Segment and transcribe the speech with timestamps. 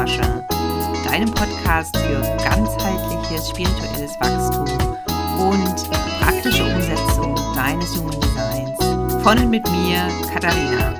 [0.00, 0.46] Masche,
[1.04, 4.64] deinem Podcast für ganzheitliches spirituelles Wachstum
[5.38, 5.90] und
[6.22, 9.22] praktische Umsetzung deines Human Designs.
[9.22, 10.94] Von und mit mir, Katharina.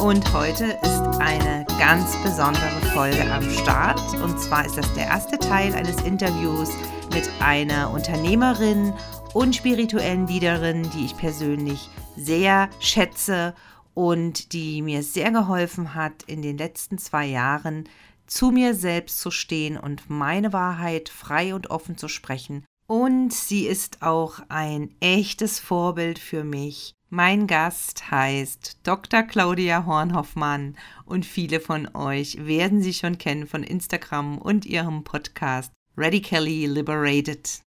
[0.00, 4.00] Und heute ist eine ganz besondere Folge am Start.
[4.24, 6.70] Und zwar ist das der erste Teil eines Interviews
[7.14, 8.92] mit einer Unternehmerin
[9.34, 13.54] und spirituellen Leaderin, die ich persönlich sehr schätze
[13.96, 17.88] und die mir sehr geholfen hat, in den letzten zwei Jahren
[18.26, 22.66] zu mir selbst zu stehen und meine Wahrheit frei und offen zu sprechen.
[22.86, 26.92] Und sie ist auch ein echtes Vorbild für mich.
[27.08, 29.22] Mein Gast heißt Dr.
[29.22, 35.72] Claudia Hornhoffmann und viele von euch werden sie schon kennen von Instagram und ihrem Podcast
[35.96, 37.62] Radically Liberated.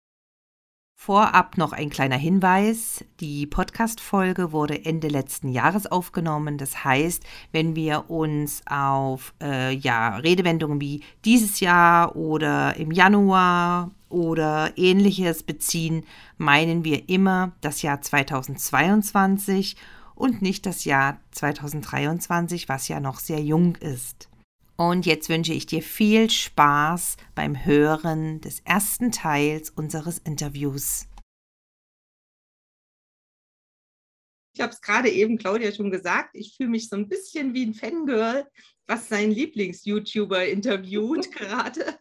[0.98, 3.06] Vorab noch ein kleiner Hinweis.
[3.20, 6.58] Die Podcast-Folge wurde Ende letzten Jahres aufgenommen.
[6.58, 13.92] Das heißt, wenn wir uns auf äh, ja, Redewendungen wie dieses Jahr oder im Januar
[14.10, 16.06] oder ähnliches beziehen,
[16.38, 19.76] meinen wir immer das Jahr 2022
[20.16, 24.30] und nicht das Jahr 2023, was ja noch sehr jung ist.
[24.78, 31.08] Und jetzt wünsche ich dir viel Spaß beim Hören des ersten Teils unseres Interviews.
[34.54, 37.66] Ich habe es gerade eben Claudia schon gesagt, ich fühle mich so ein bisschen wie
[37.66, 38.46] ein Fangirl,
[38.88, 41.98] was sein Lieblings-YouTuber interviewt gerade,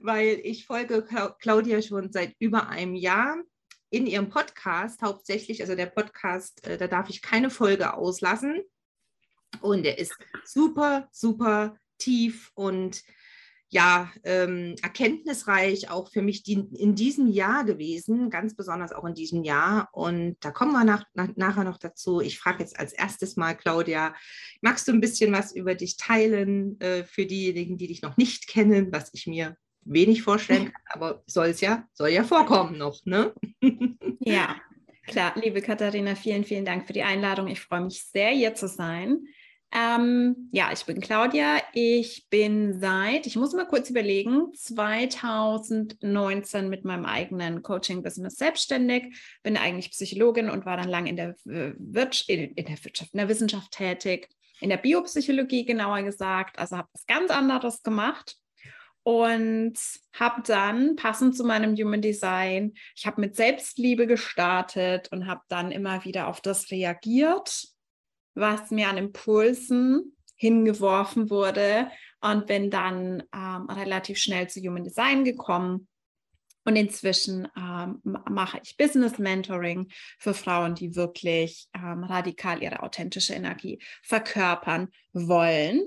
[0.00, 1.06] weil ich folge
[1.40, 3.36] Claudia schon seit über einem Jahr
[3.90, 8.62] in ihrem Podcast hauptsächlich, also der Podcast, äh, da darf ich keine Folge auslassen.
[9.60, 13.02] Und er ist super, super tief und
[13.72, 19.14] ja, ähm, erkenntnisreich auch für mich die, in diesem Jahr gewesen, ganz besonders auch in
[19.14, 19.88] diesem Jahr.
[19.92, 22.20] Und da kommen wir nach, nach, nachher noch dazu.
[22.20, 24.14] Ich frage jetzt als erstes mal, Claudia,
[24.60, 28.46] magst du ein bisschen was über dich teilen äh, für diejenigen, die dich noch nicht
[28.46, 33.04] kennen, was ich mir wenig vorstellen kann, aber soll es ja, soll ja vorkommen noch,
[33.04, 33.34] ne?
[34.24, 34.54] Ja,
[35.06, 37.48] klar, liebe Katharina, vielen, vielen Dank für die Einladung.
[37.48, 39.26] Ich freue mich sehr, hier zu sein.
[39.74, 41.62] Ähm, ja, ich bin Claudia.
[41.72, 49.16] Ich bin seit, ich muss mal kurz überlegen, 2019 mit meinem eigenen Coaching-Business selbstständig.
[49.42, 53.30] Bin eigentlich Psychologin und war dann lang in der, Wirtschaft, in der Wirtschaft, in der
[53.30, 54.28] Wissenschaft tätig,
[54.60, 56.58] in der Biopsychologie genauer gesagt.
[56.58, 58.36] Also habe was ganz anderes gemacht
[59.04, 59.78] und
[60.12, 65.72] habe dann passend zu meinem Human Design, ich habe mit Selbstliebe gestartet und habe dann
[65.72, 67.71] immer wieder auf das reagiert
[68.34, 75.24] was mir an Impulsen hingeworfen wurde und bin dann ähm, relativ schnell zu Human Design
[75.24, 75.88] gekommen.
[76.64, 83.34] Und inzwischen ähm, mache ich Business Mentoring für Frauen, die wirklich ähm, radikal ihre authentische
[83.34, 85.82] Energie verkörpern wollen.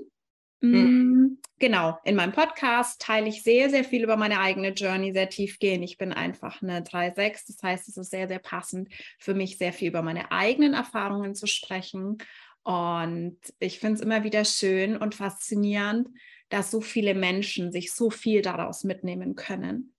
[0.72, 1.38] Mhm.
[1.58, 5.58] Genau, in meinem Podcast teile ich sehr, sehr viel über meine eigene Journey, sehr tief
[5.58, 5.82] gehen.
[5.82, 9.72] Ich bin einfach eine 3-6, das heißt, es ist sehr, sehr passend für mich, sehr
[9.72, 12.18] viel über meine eigenen Erfahrungen zu sprechen.
[12.62, 16.08] Und ich finde es immer wieder schön und faszinierend,
[16.50, 19.94] dass so viele Menschen sich so viel daraus mitnehmen können.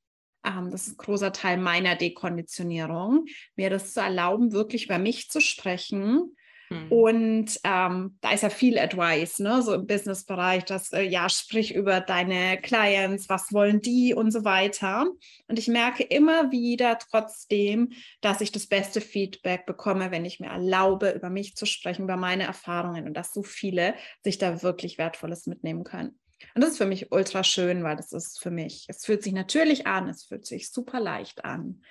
[0.45, 3.25] Ähm, das ist ein großer Teil meiner Dekonditionierung,
[3.55, 6.35] mir das zu erlauben, wirklich über mich zu sprechen
[6.69, 6.91] Mhm.
[6.91, 9.61] Und ähm, da ist ja viel Advice, ne?
[9.61, 14.43] so im Business-Bereich, dass äh, ja, sprich über deine Clients, was wollen die und so
[14.43, 15.07] weiter.
[15.47, 17.91] Und ich merke immer wieder trotzdem,
[18.21, 22.17] dass ich das beste Feedback bekomme, wenn ich mir erlaube, über mich zu sprechen, über
[22.17, 26.19] meine Erfahrungen und dass so viele sich da wirklich Wertvolles mitnehmen können.
[26.53, 29.33] Und das ist für mich ultra schön, weil das ist für mich, es fühlt sich
[29.33, 31.81] natürlich an, es fühlt sich super leicht an.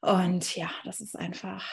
[0.00, 1.64] Und ja, das ist einfach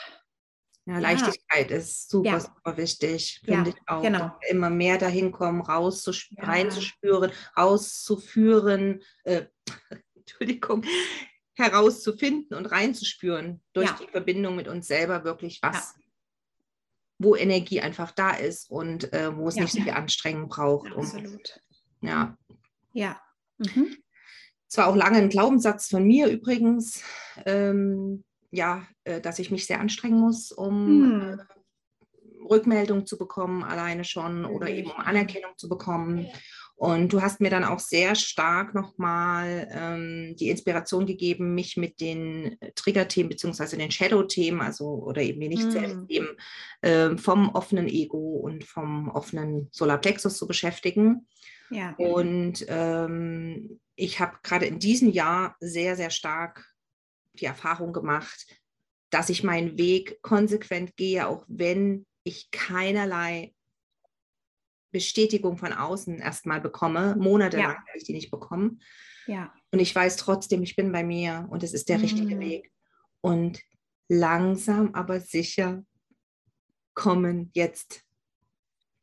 [0.86, 1.78] ja, Leichtigkeit ja.
[1.78, 2.40] ist super, ja.
[2.40, 4.04] super wichtig, finde ich auch.
[4.04, 4.32] Genau.
[4.50, 9.46] Immer mehr dahin kommen, rauszuspüren, reinzuspüren, rauszuführen, äh,
[10.16, 10.86] Entschuldigung,
[11.56, 15.96] herauszufinden und reinzuspüren durch die Verbindung mit uns selber wirklich, was,
[17.18, 20.92] wo Energie einfach da ist und äh, wo es nicht so viel Anstrengung braucht.
[20.96, 21.62] Absolut.
[22.02, 22.38] Um, ja.
[22.94, 23.22] Ja.
[23.58, 23.98] Mhm.
[24.70, 27.02] Es war auch lange ein Glaubenssatz von mir übrigens.
[27.46, 28.24] Ähm,
[28.56, 31.40] ja, äh, dass ich mich sehr anstrengen muss, um hm.
[31.40, 31.44] Äh,
[32.50, 36.28] Rückmeldung zu bekommen, alleine schon oder eben um Anerkennung zu bekommen.
[36.78, 42.02] Und du hast mir dann auch sehr stark nochmal ähm, die Inspiration gegeben, mich mit
[42.02, 46.36] den Trigger-Themen beziehungsweise den Shadow-Themen, also oder eben die Nicht-Selbst-Themen
[46.82, 46.86] mm.
[46.86, 51.28] äh, vom offenen Ego und vom offenen Solarplexus zu beschäftigen.
[51.70, 51.96] Ja.
[51.98, 56.75] Und ähm, ich habe gerade in diesem Jahr sehr, sehr stark
[57.36, 58.46] die Erfahrung gemacht,
[59.10, 63.54] dass ich meinen Weg konsequent gehe, auch wenn ich keinerlei
[64.92, 67.16] Bestätigung von außen erstmal bekomme.
[67.18, 67.78] Monatelang Ja.
[67.78, 68.82] habe ich die nicht bekommen.
[69.28, 69.54] Ja.
[69.72, 72.40] Und ich weiß trotzdem, ich bin bei mir und es ist der richtige Mhm.
[72.40, 72.72] Weg.
[73.22, 73.62] Und
[74.08, 75.84] langsam, aber sicher
[76.94, 78.04] kommen jetzt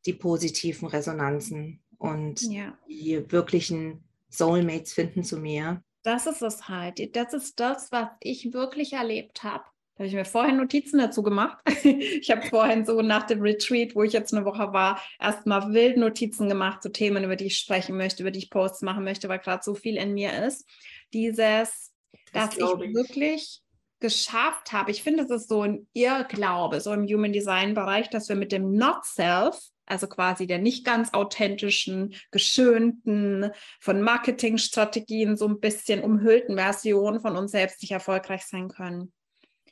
[0.05, 2.77] die positiven Resonanzen und Ja.
[2.89, 5.83] die wirklichen Soulmates finden zu mir.
[6.03, 7.15] Das ist es halt.
[7.15, 9.63] Das ist das, was ich wirklich erlebt habe.
[9.95, 11.57] Da habe ich mir vorhin Notizen dazu gemacht.
[11.83, 15.97] Ich habe vorhin so nach dem Retreat, wo ich jetzt eine Woche war, erstmal wild
[15.97, 19.27] Notizen gemacht zu Themen, über die ich sprechen möchte, über die ich Posts machen möchte,
[19.29, 20.65] weil gerade so viel in mir ist.
[21.13, 21.91] Dieses,
[22.31, 22.93] Das dass ich ich.
[22.93, 23.61] wirklich
[23.99, 24.91] geschafft habe.
[24.91, 28.51] Ich finde, es ist so ein Irrglaube, so im Human Design Bereich, dass wir mit
[28.51, 36.01] dem Not Self, also quasi der nicht ganz authentischen, geschönten, von Marketingstrategien so ein bisschen
[36.01, 39.11] umhüllten Version von uns selbst nicht erfolgreich sein können.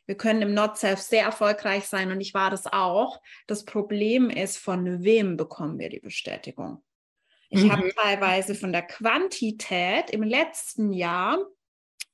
[0.06, 3.22] Wir können im Not Self sehr erfolgreich sein und ich war das auch.
[3.48, 6.84] Das Problem ist, von wem bekommen wir die Bestätigung?
[7.50, 7.72] Ich Mhm.
[7.72, 11.38] habe teilweise von der Quantität im letzten Jahr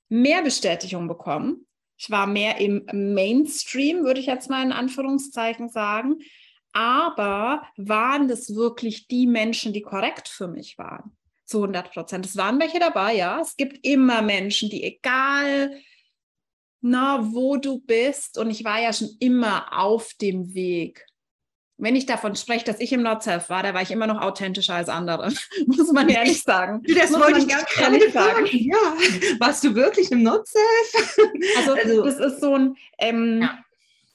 [0.10, 1.68] mehr Bestätigung bekommen.
[1.98, 6.20] Ich war mehr im Mainstream, würde ich jetzt mal in Anführungszeichen sagen.
[6.78, 11.18] Aber waren das wirklich die Menschen, die korrekt für mich waren?
[11.44, 12.26] Zu 100 Prozent.
[12.28, 13.40] Es waren welche dabei, ja.
[13.42, 15.76] Es gibt immer Menschen, die egal,
[16.82, 21.04] na, wo du bist, und ich war ja schon immer auf dem Weg.
[21.80, 24.22] Wenn ich davon spreche, dass ich im Not Self war, da war ich immer noch
[24.22, 25.34] authentischer als andere,
[25.66, 26.84] muss man ehrlich sagen.
[26.96, 28.46] Das Muss wollte ich ganz ehrlich fragen.
[28.52, 28.78] Ja,
[29.40, 31.18] warst du wirklich im Not-Self?
[31.58, 33.64] Also, Also- das ist so ein, ähm, Ja.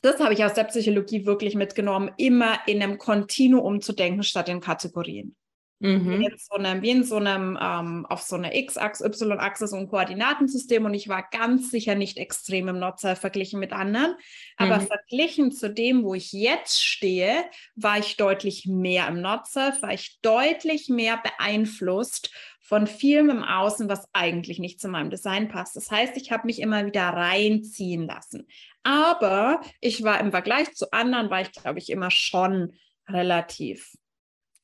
[0.02, 4.49] Das habe ich aus der Psychologie wirklich mitgenommen, immer in einem Kontinuum zu denken statt
[4.49, 5.37] in Kategorien.
[5.81, 6.22] Wie Mhm.
[6.25, 9.88] in so einem, wie in so einem ähm, auf so einer X-Achse, Y-Achse so ein
[9.88, 14.14] Koordinatensystem und ich war ganz sicher nicht extrem im Notzer verglichen mit anderen.
[14.56, 14.87] Aber Mhm.
[14.87, 17.44] verglichen zu dem, wo ich jetzt stehe,
[17.76, 23.88] war ich deutlich mehr im Notzer, war ich deutlich mehr beeinflusst von vielem im Außen,
[23.88, 25.76] was eigentlich nicht zu meinem Design passt.
[25.76, 28.46] Das heißt, ich habe mich immer wieder reinziehen lassen.
[28.84, 32.73] Aber ich war im Vergleich zu anderen, war ich, glaube ich, immer schon
[33.08, 33.93] relativ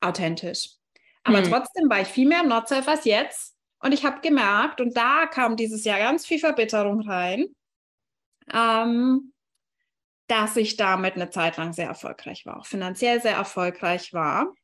[0.00, 0.70] authentisch.
[1.25, 1.44] Aber Hm.
[1.44, 3.56] trotzdem war ich viel mehr im Not-Self als jetzt.
[3.81, 7.47] Und ich habe gemerkt, und da kam dieses Jahr ganz viel Verbitterung rein,
[8.53, 9.32] ähm,
[10.26, 14.55] dass ich damit eine Zeit lang sehr erfolgreich war, auch finanziell sehr erfolgreich war.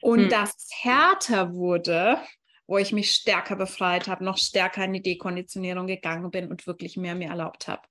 [0.00, 0.28] Und Hm.
[0.32, 2.18] dass es härter wurde,
[2.66, 6.96] wo ich mich stärker befreit habe, noch stärker in die Dekonditionierung gegangen bin und wirklich
[6.96, 7.82] mehr mir erlaubt habe,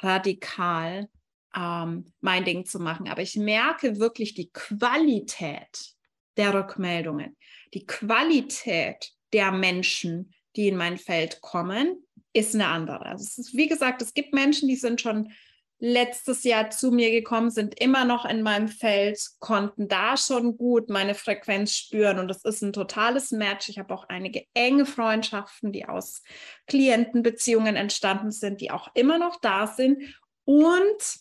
[0.00, 1.08] radikal
[1.54, 3.08] ähm, mein Ding zu machen.
[3.08, 5.94] Aber ich merke wirklich die Qualität
[6.36, 7.36] der Rückmeldungen,
[7.74, 13.06] die Qualität der Menschen, die in mein Feld kommen, ist eine andere.
[13.06, 15.32] Also ist, wie gesagt, es gibt Menschen, die sind schon
[15.80, 20.90] letztes Jahr zu mir gekommen, sind immer noch in meinem Feld, konnten da schon gut
[20.90, 23.68] meine Frequenz spüren und das ist ein totales Match.
[23.68, 26.22] Ich habe auch einige enge Freundschaften, die aus
[26.66, 30.02] Klientenbeziehungen entstanden sind, die auch immer noch da sind
[30.44, 31.20] und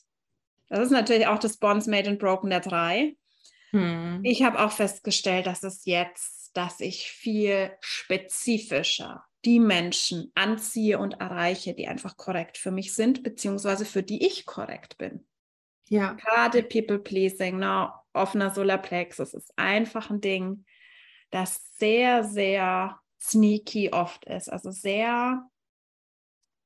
[0.69, 3.15] das ist natürlich auch das Bonds Made and Broken der drei.
[3.71, 4.21] Hm.
[4.24, 11.19] Ich habe auch festgestellt, dass es jetzt, dass ich viel spezifischer die Menschen anziehe und
[11.19, 15.26] erreiche, die einfach korrekt für mich sind, beziehungsweise für die ich korrekt bin.
[15.90, 16.14] Ja.
[16.14, 20.66] Gerade People Pleasing, ne, offener Solarplexus ist einfach ein Ding,
[21.30, 24.50] das sehr, sehr sneaky oft ist.
[24.52, 25.47] Also sehr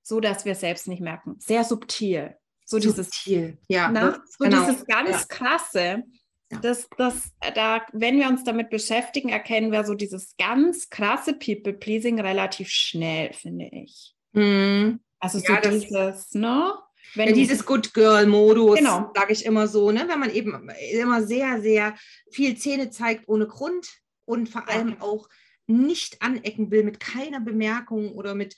[0.04, 1.36] so, dass wir es selbst nicht merken.
[1.40, 2.36] Sehr subtil.
[2.66, 3.60] So dieses Subtil.
[3.68, 4.66] Ja, das- so genau.
[4.66, 5.26] dieses ganz Ja.
[5.28, 6.04] krasse,
[6.52, 6.60] Ja.
[6.60, 12.20] dass das da, wenn wir uns damit beschäftigen, erkennen wir so dieses ganz krasse People-Pleasing
[12.20, 14.14] relativ schnell, finde ich.
[14.34, 15.00] Hm.
[15.20, 16.74] Also Ja, so das- dieses, ne?
[17.16, 19.12] Wenn Ja, dieses Good Girl-Modus, Genau.
[19.14, 20.06] sage ich immer so, ne?
[20.08, 21.96] wenn man eben immer sehr, sehr
[22.32, 23.90] viel Zähne zeigt ohne Grund
[24.26, 24.76] und vor Ja.
[24.76, 25.28] allem auch
[25.68, 28.56] nicht anecken will mit keiner Bemerkung oder mit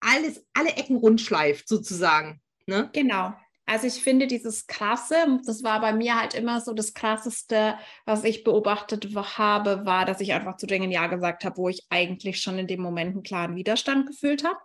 [0.00, 2.40] alles, alle Ecken rund schleift sozusagen.
[2.66, 2.90] Ne?
[2.92, 3.34] Genau.
[3.66, 8.22] Also ich finde dieses Krasse, das war bei mir halt immer so das Krasseste, was
[8.22, 12.40] ich beobachtet habe, war, dass ich einfach zu Dingen Ja gesagt habe, wo ich eigentlich
[12.40, 14.58] schon in dem Moment einen klaren Widerstand gefühlt habe.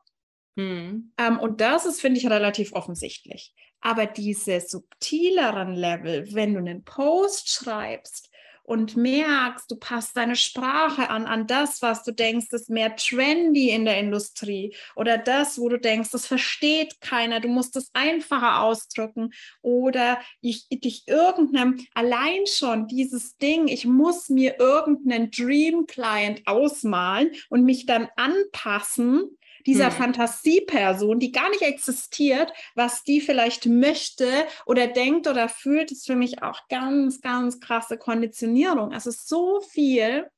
[0.55, 1.13] Hm.
[1.17, 3.53] Ähm, und das ist, finde ich, relativ offensichtlich.
[3.79, 8.30] Aber diese subtileren Level, wenn du einen Post schreibst
[8.63, 13.69] und merkst, du passt deine Sprache an, an das, was du denkst, ist mehr trendy
[13.69, 18.61] in der Industrie oder das, wo du denkst, das versteht keiner, du musst es einfacher
[18.61, 26.41] ausdrücken oder ich, dich irgendeinem, allein schon dieses Ding, ich muss mir irgendeinen Dream Client
[26.45, 29.95] ausmalen und mich dann anpassen, dieser Mhm.
[29.95, 34.27] Fantasieperson, die gar nicht existiert, was die vielleicht möchte
[34.65, 38.93] oder denkt oder fühlt, ist für mich auch ganz, ganz krasse Konditionierung.
[38.93, 40.29] Also so viel,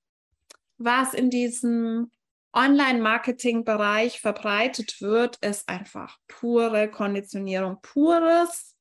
[0.78, 2.12] was in diesem
[2.54, 8.74] Online-Marketing-Bereich verbreitet wird, ist einfach pure Konditionierung, pures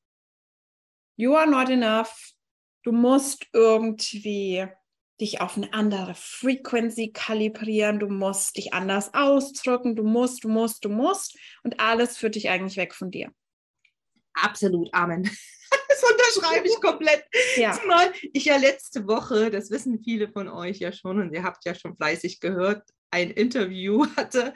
[1.15, 2.33] You are not enough.
[2.83, 4.67] Du musst irgendwie
[5.21, 10.85] dich auf eine andere Frequency kalibrieren, du musst dich anders ausdrücken, du musst, du musst,
[10.85, 13.31] du musst und alles führt dich eigentlich weg von dir.
[14.33, 15.29] Absolut, Amen.
[15.87, 17.23] Das unterschreibe ich komplett.
[17.55, 21.43] Ja, Zumal ich ja letzte Woche, das wissen viele von euch ja schon und ihr
[21.43, 24.53] habt ja schon fleißig gehört, ein Interview hatte.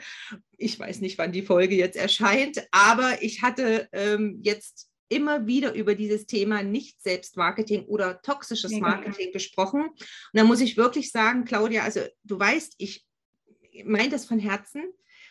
[0.56, 5.74] Ich weiß nicht, wann die Folge jetzt erscheint, aber ich hatte ähm, jetzt immer wieder
[5.74, 8.80] über dieses Thema Nicht-Selbstmarketing oder toxisches Ja.
[8.80, 9.88] Marketing gesprochen.
[9.88, 9.98] Und
[10.32, 13.06] da muss ich wirklich sagen, Claudia, also du weißt, ich
[13.84, 14.82] meine das von Herzen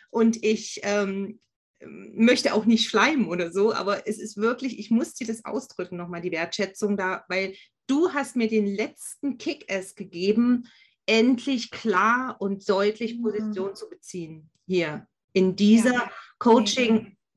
[0.09, 1.39] und ich ähm,
[1.81, 5.97] möchte auch nicht schleimen oder so, aber es ist wirklich, ich muss dir das ausdrücken,
[5.97, 7.55] nochmal die Wertschätzung da, weil
[7.85, 10.67] du hast mir den letzten Kick-Ass gegeben,
[11.05, 13.21] endlich klar und deutlich Mhm.
[13.21, 16.11] Position zu beziehen hier in dieser Ja.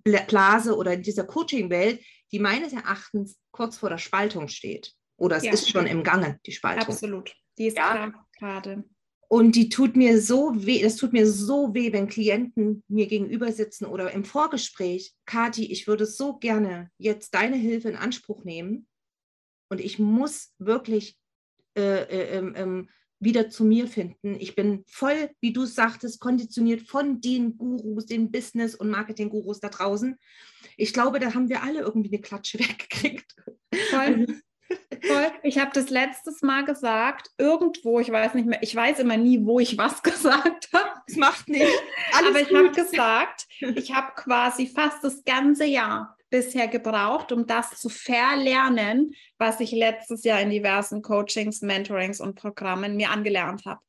[0.04, 2.00] Coaching-Blase oder in dieser Coaching-Welt,
[2.32, 4.92] die meines Erachtens kurz vor der Spaltung steht.
[5.16, 5.52] Oder es Ja.
[5.52, 6.88] ist schon im Gange, die Spaltung.
[6.94, 7.34] absolut.
[7.58, 7.90] Die ist Ja.
[7.92, 8.84] klar gerade.
[9.28, 13.52] Und die tut mir so weh, das tut mir so weh, wenn Klienten mir gegenüber
[13.52, 18.88] sitzen oder im Vorgespräch, Kathi, ich würde so gerne jetzt deine Hilfe in Anspruch nehmen
[19.68, 21.16] und ich muss wirklich
[21.76, 22.88] äh, äh, ähm,
[23.20, 24.36] wieder zu mir finden.
[24.40, 29.68] Ich bin voll, wie du sagtest, konditioniert von den Gurus, den Business- und Marketing-Gurus da
[29.68, 30.16] draußen.
[30.76, 33.34] Ich glaube, da haben wir alle irgendwie eine Klatsche weggekriegt.
[33.90, 34.26] Voll.
[35.02, 35.32] Voll.
[35.42, 39.44] Ich habe das letztes Mal gesagt, irgendwo, ich weiß nicht mehr, ich weiß immer nie,
[39.44, 40.90] wo ich was gesagt habe.
[41.06, 41.66] Es macht nicht.
[42.12, 47.46] Alles Aber ich habe gesagt, ich habe quasi fast das ganze Jahr bisher gebraucht, um
[47.46, 53.64] das zu verlernen, was ich letztes Jahr in diversen Coachings, Mentorings und Programmen mir angelernt
[53.66, 53.80] habe.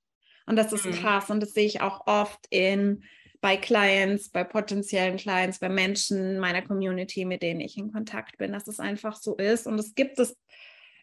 [0.45, 0.91] Und das ist Mhm.
[0.91, 3.03] krass und das sehe ich auch oft in
[3.41, 8.51] bei Clients, bei potenziellen Clients, bei Menschen meiner Community, mit denen ich in Kontakt bin,
[8.51, 9.65] dass es einfach so ist.
[9.65, 10.37] Und es gibt es,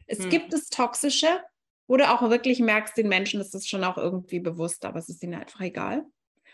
[0.07, 0.31] es Mhm.
[0.31, 1.41] gibt das Toxische,
[1.87, 5.09] wo du auch wirklich merkst, den Menschen ist das schon auch irgendwie bewusst, aber es
[5.09, 6.05] ist ihnen einfach egal.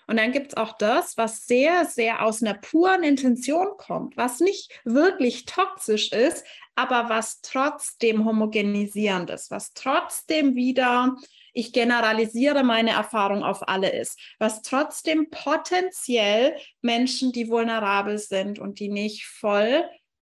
[0.07, 4.41] Und dann gibt es auch das, was sehr, sehr aus einer puren Intention kommt, was
[4.41, 6.45] nicht wirklich toxisch ist,
[6.75, 11.17] aber was trotzdem homogenisierend ist, was trotzdem wieder,
[11.53, 18.81] ich generalisiere meine Erfahrung auf alle ist, was trotzdem potenziell Menschen, die vulnerabel sind und
[18.81, 19.85] die nicht voll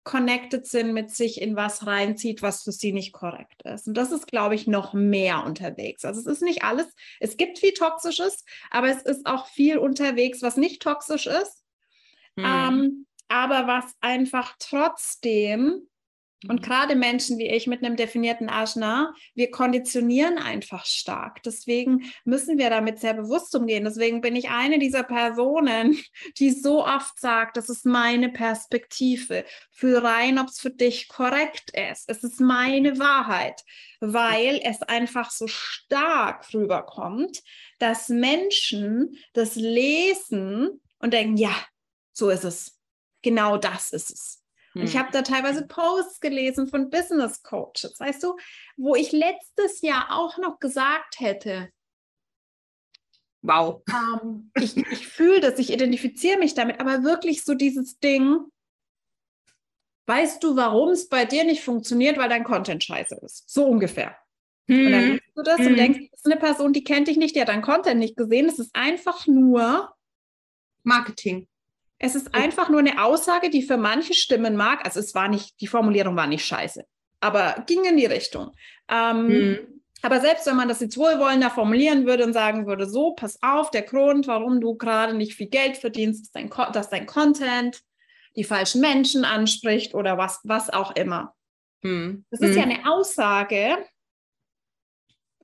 [0.03, 3.87] connected sind mit sich in was reinzieht, was für sie nicht korrekt ist.
[3.87, 6.03] Und das ist, glaube ich, noch mehr unterwegs.
[6.05, 6.87] Also es ist nicht alles,
[7.19, 11.63] es gibt viel Toxisches, aber es ist auch viel unterwegs, was nicht toxisch ist,
[12.35, 12.45] Mhm.
[12.45, 15.87] ähm, aber was einfach trotzdem
[16.47, 21.41] und gerade Menschen wie ich mit einem definierten Ajna, wir konditionieren einfach stark.
[21.43, 23.85] Deswegen müssen wir damit sehr bewusst umgehen.
[23.85, 25.97] Deswegen bin ich eine dieser Personen,
[26.39, 29.45] die so oft sagt, das ist meine Perspektive.
[29.71, 32.09] Fühl rein, ob es für dich korrekt ist.
[32.09, 33.61] Es ist meine Wahrheit,
[33.99, 37.41] weil es einfach so stark rüberkommt,
[37.79, 41.55] dass Menschen das lesen und denken, ja,
[42.11, 42.79] so ist es.
[43.21, 44.42] Genau das ist es.
[44.75, 44.99] Und ich Mhm.
[44.99, 48.35] habe da teilweise Posts gelesen von Business Coaches, weißt du,
[48.77, 51.69] wo ich letztes Jahr auch noch gesagt hätte,
[53.45, 53.81] Wow.
[53.89, 58.39] ähm, ich, ich fühle das, ich identifiziere mich damit, aber wirklich so dieses Ding,
[60.07, 63.49] weißt du, warum es bei dir nicht funktioniert, weil dein Content scheiße ist.
[63.49, 64.17] So ungefähr.
[64.69, 65.11] Und dann Mhm.
[65.13, 65.67] liest du das Mhm.
[65.67, 68.15] und denkst, das ist eine Person, die kennt dich nicht, die hat deinen Content nicht
[68.15, 68.47] gesehen.
[68.47, 69.93] Es ist einfach nur
[70.83, 71.47] Marketing.
[72.03, 74.83] Es ist einfach nur eine Aussage, die für manche stimmen mag.
[74.85, 76.83] Also es war nicht, die Formulierung war nicht scheiße,
[77.21, 78.51] aber ging in die Richtung.
[78.89, 79.57] Ähm, Mhm.
[80.05, 83.71] Aber selbst wenn man das jetzt wohlwollender formulieren würde und sagen würde, so, pass auf,
[83.71, 87.81] der Grund, warum du gerade nicht viel Geld verdienst, ist dein, dass dein Content
[88.35, 91.33] die falschen Menschen anspricht oder was, was auch immer.
[91.83, 92.25] Mhm.
[92.31, 92.71] Das ist ja Mhm.
[92.73, 93.77] eine Aussage,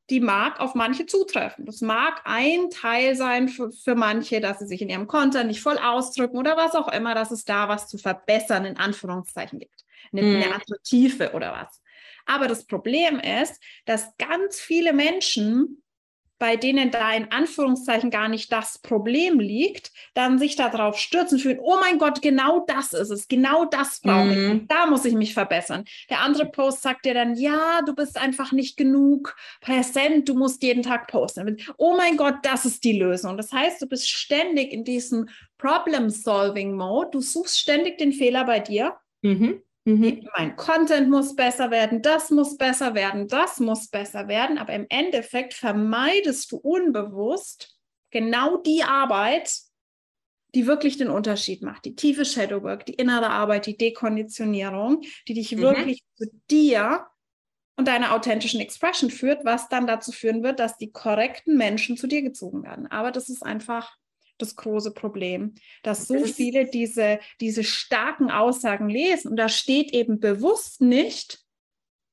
[0.09, 1.65] die mag auf manche zutreffen.
[1.65, 5.61] Das mag ein Teil sein für, für manche, dass sie sich in ihrem Content nicht
[5.61, 9.85] voll ausdrücken oder was auch immer, dass es da was zu verbessern in Anführungszeichen gibt.
[10.11, 10.35] Eine, Mhm.
[10.35, 11.81] eine andere Tiefe oder was.
[12.25, 15.81] Aber das Problem ist, dass ganz viele Menschen
[16.39, 21.59] bei denen da in Anführungszeichen gar nicht das Problem liegt, dann sich darauf stürzen, fühlen,
[21.61, 24.51] oh mein Gott, genau das ist es, genau das brauche mhm.
[24.61, 25.83] ich, da muss ich mich verbessern.
[26.09, 30.63] Der andere Post sagt dir dann, ja, du bist einfach nicht genug präsent, du musst
[30.63, 31.57] jeden Tag posten.
[31.77, 33.35] Oh mein Gott, das ist die Lösung.
[33.35, 35.27] Das heißt, du bist ständig in diesem
[35.57, 38.95] Problem-Solving-Mode, du suchst ständig den Fehler bei dir.
[39.21, 39.61] Mhm.
[39.85, 40.27] Mhm.
[40.37, 44.57] Mein Content muss besser werden, das muss besser werden, das muss besser werden.
[44.57, 47.77] Aber im Endeffekt vermeidest du unbewusst
[48.11, 49.51] genau die Arbeit,
[50.55, 51.85] die wirklich den Unterschied macht.
[51.85, 55.61] Die tiefe Shadowwork, die innere Arbeit, die Dekonditionierung, die dich mhm.
[55.61, 57.05] wirklich zu dir
[57.77, 62.07] und deiner authentischen Expression führt, was dann dazu führen wird, dass die korrekten Menschen zu
[62.07, 62.87] dir gezogen werden.
[62.87, 63.95] Aber das ist einfach
[64.41, 70.19] das große Problem, dass so viele diese, diese starken Aussagen lesen und da steht eben
[70.19, 71.39] bewusst nicht,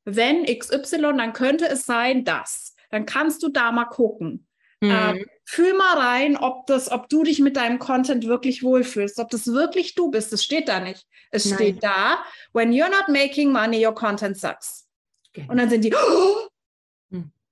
[0.05, 2.75] wenn XY, dann könnte es sein, dass.
[2.91, 4.47] Dann kannst du da mal gucken.
[4.81, 4.91] Mhm.
[4.91, 9.31] Ähm, fühl mal rein, ob, das, ob du dich mit deinem Content wirklich wohlfühlst, ob
[9.31, 10.33] das wirklich du bist.
[10.33, 11.07] Das steht da nicht.
[11.31, 11.55] Es Nein.
[11.55, 14.87] steht da, when you're not making money, your content sucks.
[15.33, 15.51] Genau.
[15.51, 16.49] Und dann sind die, oh,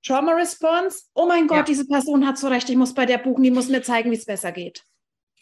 [0.06, 1.62] Trauma Response, oh mein Gott, ja.
[1.64, 4.16] diese Person hat so recht, ich muss bei der buchen, die muss mir zeigen, wie
[4.16, 4.84] es besser geht.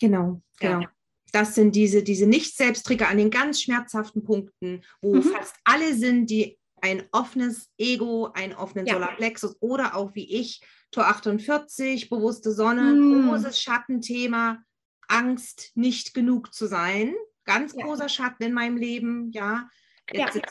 [0.01, 0.83] Genau, genau.
[0.83, 0.93] Ja.
[1.33, 5.23] Das sind diese, diese Nicht-Selbsttrigger an den ganz schmerzhaften Punkten, wo mhm.
[5.23, 8.95] fast alle sind, die ein offenes Ego, einen offenen ja.
[8.95, 13.29] Solarplexus oder auch wie ich, Tor 48, bewusste Sonne, mhm.
[13.29, 14.63] großes Schattenthema,
[15.09, 17.15] Angst, nicht genug zu sein.
[17.45, 19.69] Ganz großer Schatten in meinem Leben, ja.
[20.13, 20.43] Jetzt ja.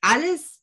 [0.00, 0.59] alles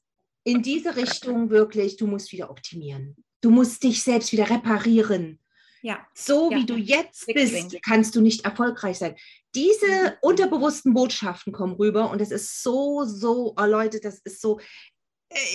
[0.47, 3.17] in diese Richtung wirklich, du musst wieder optimieren.
[3.41, 5.39] Du musst dich selbst wieder reparieren.
[5.81, 6.07] Ja.
[6.13, 6.57] So ja.
[6.57, 9.17] wie du jetzt bist, kannst du nicht erfolgreich sein.
[9.55, 10.11] Diese mhm.
[10.21, 14.61] unterbewussten Botschaften kommen rüber und es ist so, so, oh Leute, das ist so,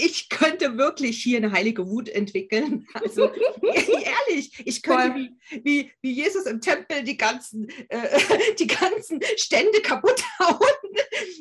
[0.05, 2.87] ich könnte wirklich hier eine heilige Wut entwickeln.
[2.95, 3.31] Also
[3.63, 9.81] ehrlich, ich könnte wie, wie, wie, Jesus im Tempel die ganzen, äh, die ganzen Stände
[9.81, 10.97] kaputt hauen,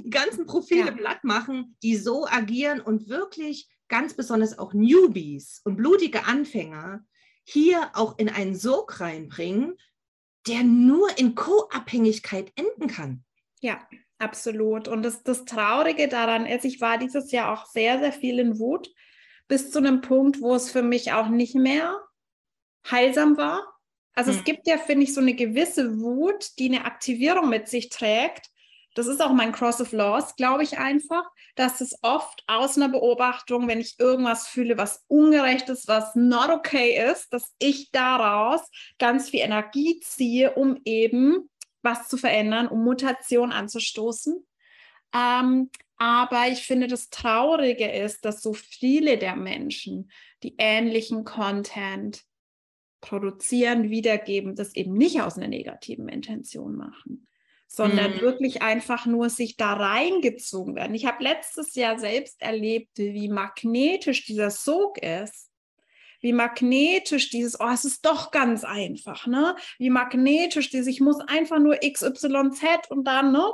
[0.09, 0.91] ganzen Profile ja.
[0.91, 7.05] blatt machen, die so agieren und wirklich ganz besonders auch Newbies und blutige Anfänger
[7.43, 9.77] hier auch in einen Sog reinbringen,
[10.47, 13.23] der nur in Co-Abhängigkeit enden kann.
[13.61, 13.79] Ja,
[14.21, 14.87] Absolut.
[14.87, 18.59] Und das, das Traurige daran ist, ich war dieses Jahr auch sehr, sehr viel in
[18.59, 18.93] Wut,
[19.47, 21.99] bis zu einem Punkt, wo es für mich auch nicht mehr
[22.89, 23.65] heilsam war.
[24.13, 24.37] Also hm.
[24.37, 28.45] es gibt ja, finde ich, so eine gewisse Wut, die eine Aktivierung mit sich trägt.
[28.93, 31.23] Das ist auch mein Cross of Laws, glaube ich einfach,
[31.55, 36.49] dass es oft aus einer Beobachtung, wenn ich irgendwas fühle, was ungerecht ist, was not
[36.49, 38.61] okay ist, dass ich daraus
[38.99, 41.49] ganz viel Energie ziehe, um eben
[41.81, 44.45] was zu verändern, um Mutation anzustoßen.
[45.13, 50.11] Ähm, aber ich finde, das Traurige ist, dass so viele der Menschen,
[50.43, 52.23] die ähnlichen Content
[53.01, 57.27] produzieren, wiedergeben, das eben nicht aus einer negativen Intention machen,
[57.73, 58.21] sondern mhm.
[58.21, 60.93] wirklich einfach nur sich da reingezogen werden.
[60.93, 65.47] Ich habe letztes Jahr selbst erlebt, wie magnetisch dieser Sog ist
[66.23, 69.55] wie magnetisch dieses, oh, es ist doch ganz einfach, ne?
[69.79, 73.51] Wie magnetisch dieses, ich muss einfach nur XYZ und dann, ne?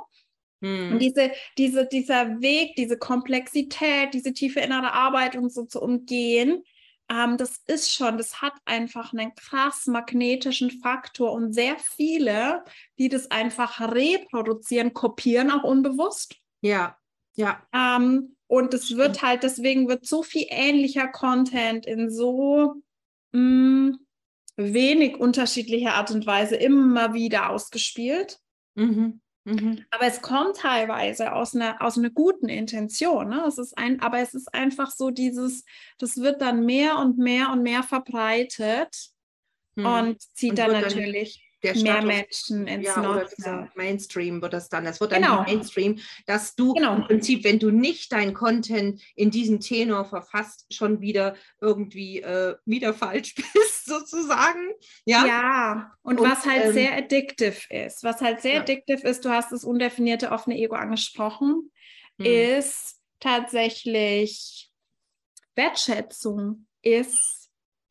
[0.61, 0.91] Hm.
[0.91, 6.61] Und diese, diese, dieser Weg, diese Komplexität, diese tiefe innere Arbeit und so zu umgehen,
[7.09, 12.63] ähm, das ist schon, das hat einfach einen krass magnetischen Faktor und sehr viele,
[12.97, 16.35] die das einfach reproduzieren, kopieren auch unbewusst.
[16.61, 16.97] Ja,
[17.35, 17.61] ja.
[17.73, 22.75] Ähm, und es wird halt, deswegen wird so viel ähnlicher Content in so
[23.31, 23.99] mh, mm,
[24.57, 28.39] wenig unterschiedlicher Art und Weise immer wieder ausgespielt.
[28.75, 29.21] Mhm.
[29.47, 29.85] Mhm.
[29.91, 33.29] Aber es kommt teilweise aus einer, aus einer guten Intention.
[33.29, 33.45] Ne?
[33.47, 35.63] Es ist ein, aber es ist einfach so dieses,
[35.99, 39.09] das wird dann mehr und mehr und mehr verbreitet
[39.75, 39.85] mhm.
[39.85, 44.69] und zieht und dann natürlich der Status, mehr Menschen ins ja, oder Mainstream wird das
[44.69, 44.85] dann.
[44.85, 45.43] Das wird dann genau.
[45.43, 46.95] Mainstream, dass du genau.
[46.95, 52.55] im Prinzip, wenn du nicht dein Content in diesem Tenor verfasst, schon wieder irgendwie äh,
[52.65, 54.71] wieder falsch bist, sozusagen.
[55.05, 55.91] Ja, ja.
[56.01, 58.61] Und, und was halt ähm, sehr addictive ist, was halt sehr ja.
[58.61, 61.71] addictive ist, du hast das undefinierte offene Ego angesprochen,
[62.17, 62.25] hm.
[62.25, 64.71] ist tatsächlich
[65.55, 67.36] Wertschätzung, ist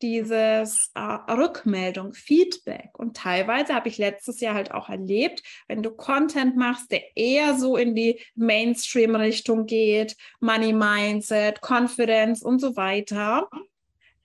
[0.01, 2.97] dieses äh, Rückmeldung, Feedback.
[2.97, 7.57] Und teilweise habe ich letztes Jahr halt auch erlebt, wenn du Content machst, der eher
[7.57, 13.49] so in die Mainstream-Richtung geht, Money Mindset, Confidence und so weiter,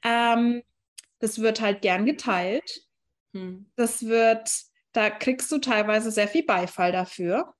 [0.04, 0.62] ähm,
[1.18, 2.82] das wird halt gern geteilt.
[3.32, 3.66] Hm.
[3.76, 4.50] Das wird,
[4.92, 7.54] da kriegst du teilweise sehr viel Beifall dafür.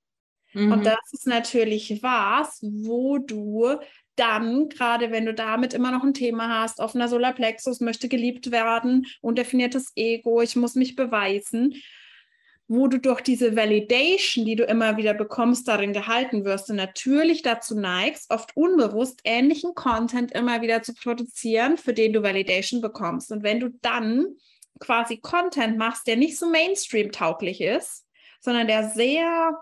[0.53, 0.73] Mhm.
[0.73, 3.79] Und das ist natürlich was, wo du
[4.17, 9.07] dann, gerade wenn du damit immer noch ein Thema hast, offener Solarplexus, möchte geliebt werden,
[9.21, 11.75] undefiniertes Ego, ich muss mich beweisen,
[12.69, 17.43] wo du durch diese Validation, die du immer wieder bekommst, darin gehalten wirst und natürlich
[17.43, 23.31] dazu neigst, oft unbewusst ähnlichen Content immer wieder zu produzieren, für den du Validation bekommst.
[23.31, 24.27] Und wenn du dann
[24.81, 28.07] quasi Content machst, der nicht so Mainstream-tauglich ist,
[28.41, 29.53] sondern der sehr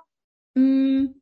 [0.55, 1.20] mh, mm,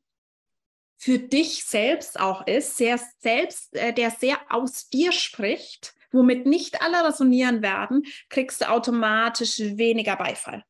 [0.99, 6.83] für dich selbst auch ist, sehr selbst, äh, der sehr aus dir spricht, womit nicht
[6.83, 10.65] alle resonieren werden, kriegst du automatisch weniger Beifall.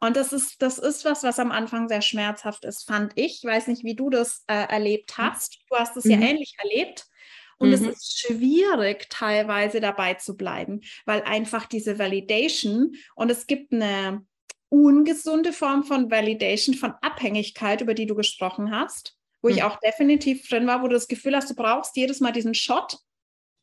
[0.00, 3.42] Und das ist, das ist was, was am Anfang sehr schmerzhaft ist, fand ich.
[3.42, 5.22] Ich weiß nicht, wie du das äh, erlebt mhm.
[5.22, 5.58] hast.
[5.68, 6.10] Du hast es mhm.
[6.10, 7.06] ja ähnlich erlebt.
[7.58, 7.74] Und mhm.
[7.74, 14.26] es ist schwierig, teilweise dabei zu bleiben, weil einfach diese Validation und es gibt eine
[14.68, 19.56] ungesunde Form von Validation, von Abhängigkeit, über die du gesprochen hast, wo mhm.
[19.56, 22.54] ich auch definitiv drin war, wo du das Gefühl hast, du brauchst jedes Mal diesen
[22.54, 22.98] Shot,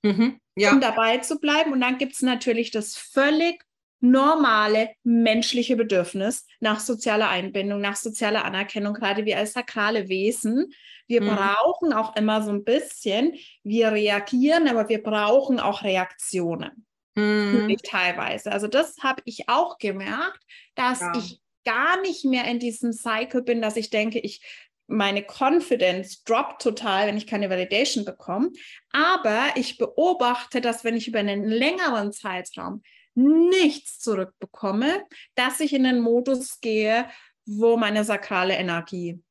[0.04, 0.40] mhm.
[0.56, 0.72] ja.
[0.72, 1.74] um dabei zu bleiben.
[1.74, 3.64] Und dann gibt es natürlich das völlig
[4.02, 10.72] normale menschliche Bedürfnis nach sozialer Einbindung, nach sozialer Anerkennung, gerade wir als sakrale Wesen.
[11.08, 11.36] Wir mhm.
[11.36, 16.86] brauchen auch immer so ein bisschen, wir reagieren, aber wir brauchen auch Reaktionen.
[17.16, 17.76] Mhm.
[17.84, 18.52] Teilweise.
[18.52, 20.42] Also das habe ich auch gemerkt,
[20.76, 21.14] dass ja.
[21.18, 24.42] ich gar nicht mehr in diesem Cycle bin, dass ich denke, ich
[24.90, 28.52] meine Confidence droppt total, wenn ich keine Validation bekomme.
[28.92, 32.82] Aber ich beobachte, dass wenn ich über einen längeren Zeitraum
[33.16, 35.04] nichts zurückbekomme,
[35.36, 37.08] dass ich in den Modus gehe,
[37.46, 39.22] wo meine sakrale Energie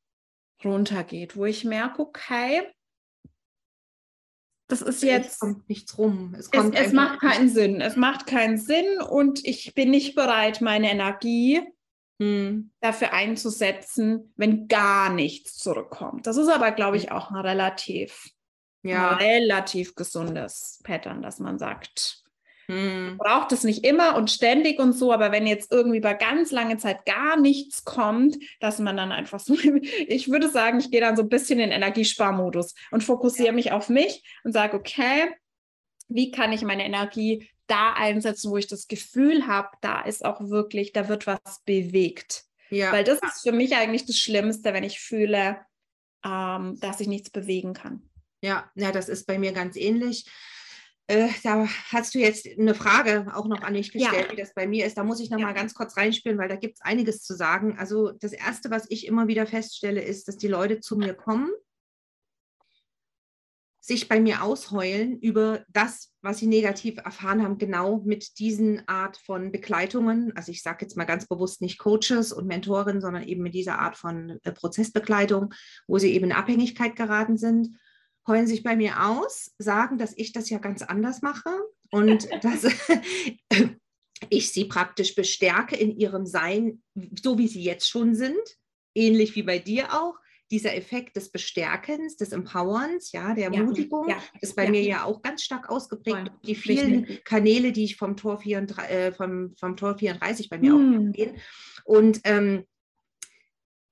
[0.64, 2.62] runtergeht, wo ich merke, okay,
[4.68, 5.32] das ist jetzt.
[5.32, 6.34] Es kommt nichts rum.
[6.38, 7.80] Es, es, es macht keinen Sinn.
[7.80, 11.62] Es macht keinen Sinn und ich bin nicht bereit, meine Energie
[12.18, 12.70] hm.
[12.80, 16.26] dafür einzusetzen, wenn gar nichts zurückkommt.
[16.26, 18.30] Das ist aber, glaube ich, auch ein relativ,
[18.82, 19.10] ja.
[19.10, 22.24] ein relativ gesundes Pattern, dass man sagt,
[22.70, 23.16] hm.
[23.16, 26.76] Braucht es nicht immer und ständig und so, aber wenn jetzt irgendwie bei ganz lange
[26.76, 29.54] Zeit gar nichts kommt, dass man dann einfach so,
[30.06, 33.52] ich würde sagen, ich gehe dann so ein bisschen in Energiesparmodus und fokussiere ja.
[33.54, 35.30] mich auf mich und sage, okay,
[36.08, 40.40] wie kann ich meine Energie da einsetzen, wo ich das Gefühl habe, da ist auch
[40.40, 42.44] wirklich, da wird was bewegt.
[42.70, 42.92] Ja.
[42.92, 45.58] Weil das ist für mich eigentlich das Schlimmste, wenn ich fühle,
[46.24, 48.02] ähm, dass ich nichts bewegen kann.
[48.42, 50.26] Ja, ja, das ist bei mir ganz ähnlich.
[51.06, 54.32] Äh, da hast du jetzt eine Frage auch noch an mich gestellt, ja.
[54.32, 54.98] wie das bei mir ist.
[54.98, 55.46] Da muss ich noch ja.
[55.46, 57.78] mal ganz kurz reinspielen, weil da gibt es einiges zu sagen.
[57.78, 61.50] Also das Erste, was ich immer wieder feststelle, ist, dass die Leute zu mir kommen,
[63.88, 69.16] sich bei mir ausheulen über das, was sie negativ erfahren haben, genau mit diesen Art
[69.16, 70.32] von Begleitungen.
[70.36, 73.80] Also ich sage jetzt mal ganz bewusst nicht Coaches und Mentoren, sondern eben mit dieser
[73.80, 75.52] Art von äh, Prozessbegleitung,
[75.88, 77.70] wo sie eben in Abhängigkeit geraten sind
[78.28, 81.50] heulen sich bei mir aus, sagen, dass ich das ja ganz anders mache
[81.90, 82.64] und dass
[84.28, 86.82] ich sie praktisch bestärke in ihrem Sein,
[87.20, 88.38] so wie sie jetzt schon sind,
[88.94, 90.14] ähnlich wie bei dir auch.
[90.50, 94.70] Dieser Effekt des Bestärkens, des Empowerns, ja, der ja, Ermutigung, ja, ist bei ja.
[94.70, 96.32] mir ja auch ganz stark ausgeprägt.
[96.44, 100.72] Die vielen Kanäle, die ich vom Tor 34, äh, vom, vom Tor 34 bei mir
[100.72, 101.08] hm.
[101.08, 101.36] auch gehen.
[101.84, 102.64] Und ähm,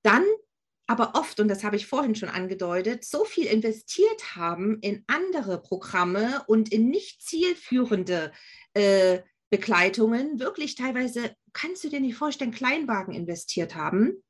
[0.03, 0.25] dann
[0.87, 5.61] aber oft, und das habe ich vorhin schon angedeutet, so viel investiert haben in andere
[5.61, 8.33] Programme und in nicht zielführende
[8.75, 14.23] äh, Begleitungen, wirklich teilweise, kannst du dir nicht vorstellen, Kleinwagen investiert haben.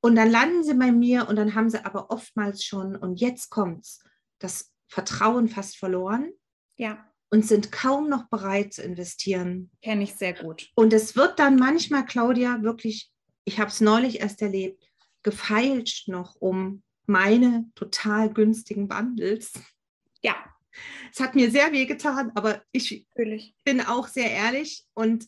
[0.00, 3.50] Und dann landen sie bei mir und dann haben sie aber oftmals schon, und jetzt
[3.50, 4.02] kommt's,
[4.38, 6.30] das Vertrauen fast verloren.
[6.76, 7.04] Ja.
[7.28, 9.70] Und sind kaum noch bereit zu investieren.
[9.82, 10.70] Kenne ich sehr gut.
[10.76, 13.10] Und es wird dann manchmal, Claudia, wirklich,
[13.44, 14.88] ich habe es neulich erst erlebt,
[15.24, 19.52] gefeilscht noch um meine total günstigen Bundles.
[20.22, 20.36] Ja.
[21.10, 23.56] Es hat mir sehr weh getan, aber ich Natürlich.
[23.64, 25.26] bin auch sehr ehrlich und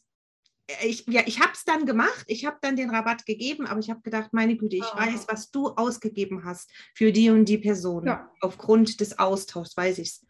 [0.85, 3.90] ich, ja, ich habe es dann gemacht, ich habe dann den Rabatt gegeben, aber ich
[3.90, 4.98] habe gedacht, meine Güte, ich oh.
[4.98, 8.07] weiß, was du ausgegeben hast für die und die Person.
[8.07, 8.31] Ja.
[8.40, 10.26] Aufgrund des Austauschs weiß ich es.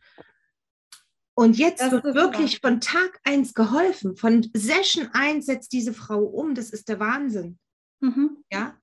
[1.34, 2.72] Und jetzt das wird wirklich wahr.
[2.72, 4.16] von Tag 1 geholfen.
[4.16, 6.54] Von Session 1 setzt diese Frau um.
[6.54, 7.58] Das ist der Wahnsinn.
[8.00, 8.44] Mhm.
[8.50, 8.76] Ja.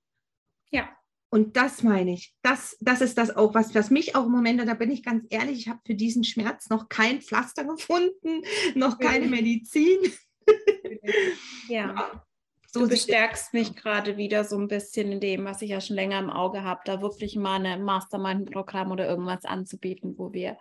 [0.72, 0.90] Ja.
[1.30, 2.34] Und das meine ich.
[2.44, 5.26] Das, das ist das auch, was, was mich auch im Moment, da bin ich ganz
[5.30, 8.42] ehrlich, ich habe für diesen Schmerz noch kein Pflaster gefunden,
[8.76, 10.00] noch keine Medizin.
[11.70, 12.12] ja.
[12.74, 16.20] Du bestärkst mich gerade wieder so ein bisschen in dem, was ich ja schon länger
[16.20, 20.58] im Auge habe, da wirklich mal ein Mastermind-Programm oder irgendwas anzubieten, wo wir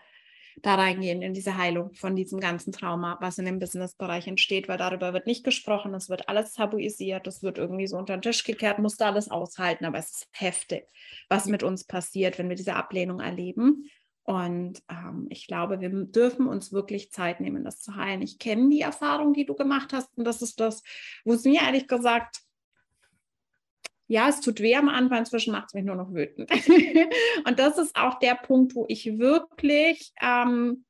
[0.62, 4.78] da reingehen in diese Heilung von diesem ganzen Trauma, was in dem Businessbereich entsteht, weil
[4.78, 8.44] darüber wird nicht gesprochen, es wird alles tabuisiert, es wird irgendwie so unter den Tisch
[8.44, 10.86] gekehrt, musst du alles aushalten, aber es ist heftig,
[11.28, 13.90] was mit uns passiert, wenn wir diese Ablehnung erleben.
[14.24, 18.22] Und ähm, ich glaube, wir dürfen uns wirklich Zeit nehmen, das zu heilen.
[18.22, 20.16] Ich kenne die Erfahrung, die du gemacht hast.
[20.16, 20.82] Und das ist das,
[21.24, 22.40] wo es mir ehrlich gesagt,
[24.06, 26.50] ja, es tut weh am Anfang, inzwischen macht es mich nur noch wütend.
[27.46, 30.84] und das ist auch der Punkt, wo ich wirklich ähm,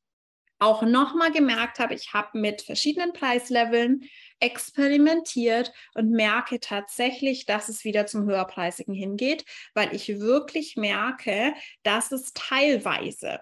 [0.61, 4.03] auch nochmal gemerkt habe, ich habe mit verschiedenen Preisleveln
[4.41, 9.45] experimentiert und merke tatsächlich, dass es wieder zum höherpreisigen hingeht,
[9.75, 13.41] weil ich wirklich merke, dass es teilweise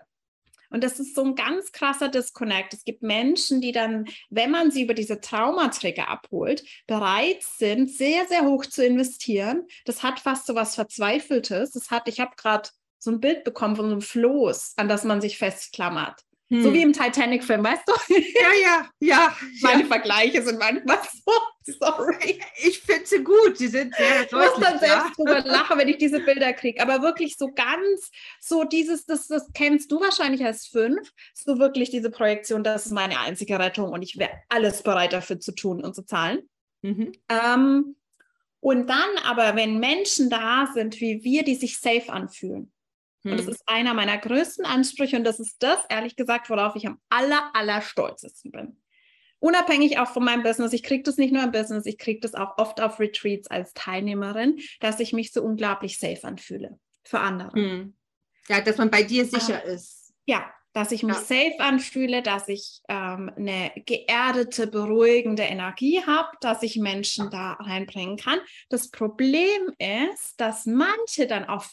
[0.73, 2.73] und das ist so ein ganz krasser Disconnect.
[2.73, 8.27] Es gibt Menschen, die dann, wenn man sie über diese Traumaträger abholt, bereit sind, sehr,
[8.27, 9.67] sehr hoch zu investieren.
[9.85, 11.73] Das hat fast so was Verzweifeltes.
[11.73, 15.05] Das hat, ich habe gerade so ein Bild bekommen von so einem Floß, an das
[15.05, 16.23] man sich festklammert.
[16.53, 16.63] Hm.
[16.63, 17.93] So wie im Titanic-Film, weißt du?
[18.15, 19.37] Ja, ja, ja.
[19.63, 19.87] Meine ja.
[19.87, 21.73] Vergleiche sind manchmal so.
[21.81, 22.41] Sorry.
[22.63, 23.59] Ich finde sie gut.
[23.59, 26.83] Die sind sehr Ich muss dann selbst drüber lachen, wenn ich diese Bilder kriege.
[26.83, 31.89] Aber wirklich so ganz, so dieses, das, das kennst du wahrscheinlich als fünf, so wirklich
[31.89, 35.83] diese Projektion, das ist meine einzige Rettung und ich wäre alles bereit dafür zu tun
[35.83, 36.41] und zu zahlen.
[36.83, 37.13] Mhm.
[37.31, 37.97] Ähm,
[38.61, 42.73] und dann aber, wenn Menschen da sind wie wir, die sich safe anfühlen,
[43.25, 43.53] und das hm.
[43.53, 47.51] ist einer meiner größten Ansprüche und das ist das, ehrlich gesagt, worauf ich am aller,
[47.55, 48.77] aller stolzesten bin.
[49.39, 52.35] Unabhängig auch von meinem Business, ich kriege das nicht nur im Business, ich kriege das
[52.35, 57.53] auch oft auf Retreats als Teilnehmerin, dass ich mich so unglaublich safe anfühle für andere.
[57.53, 57.97] Hm.
[58.49, 60.13] Ja, dass man bei dir sicher ah, ist.
[60.27, 61.21] Ja, dass ich mich ja.
[61.21, 68.17] safe anfühle, dass ich ähm, eine geerdete, beruhigende Energie habe, dass ich Menschen da reinbringen
[68.17, 68.39] kann.
[68.71, 71.71] Das Problem ist, dass manche dann auf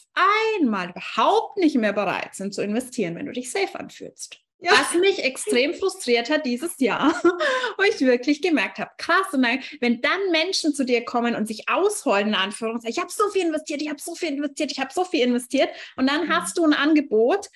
[0.60, 4.40] einmal überhaupt nicht mehr bereit sind zu investieren, wenn du dich safe anfühlst.
[4.62, 4.72] Ja.
[4.72, 7.14] Was mich extrem frustriert hat dieses Jahr,
[7.78, 11.46] wo ich wirklich gemerkt habe, krass, und dann, wenn dann Menschen zu dir kommen und
[11.46, 14.78] sich ausholen, in Anführungszeichen, ich habe so viel investiert, ich habe so viel investiert, ich
[14.78, 16.36] habe so viel investiert, und dann mhm.
[16.36, 17.48] hast du ein Angebot,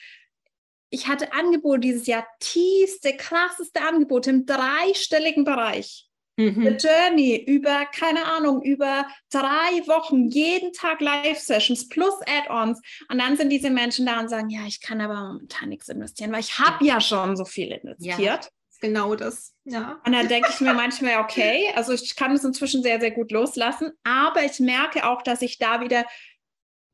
[0.95, 6.09] ich hatte Angebote dieses Jahr, tiefste, krasseste Angebote im dreistelligen Bereich.
[6.37, 6.65] Mhm.
[6.65, 12.81] The Journey über, keine Ahnung, über drei Wochen, jeden Tag Live-Sessions plus Add-ons.
[13.09, 16.33] Und dann sind diese Menschen da und sagen, ja, ich kann aber momentan nichts investieren,
[16.33, 17.01] weil ich habe ja.
[17.01, 18.19] schon so viel investiert.
[18.19, 18.41] Ja,
[18.81, 19.53] genau das.
[19.65, 20.01] Ja.
[20.05, 23.33] Und dann denke ich mir manchmal, okay, also ich kann es inzwischen sehr, sehr gut
[23.33, 26.05] loslassen, aber ich merke auch, dass ich da wieder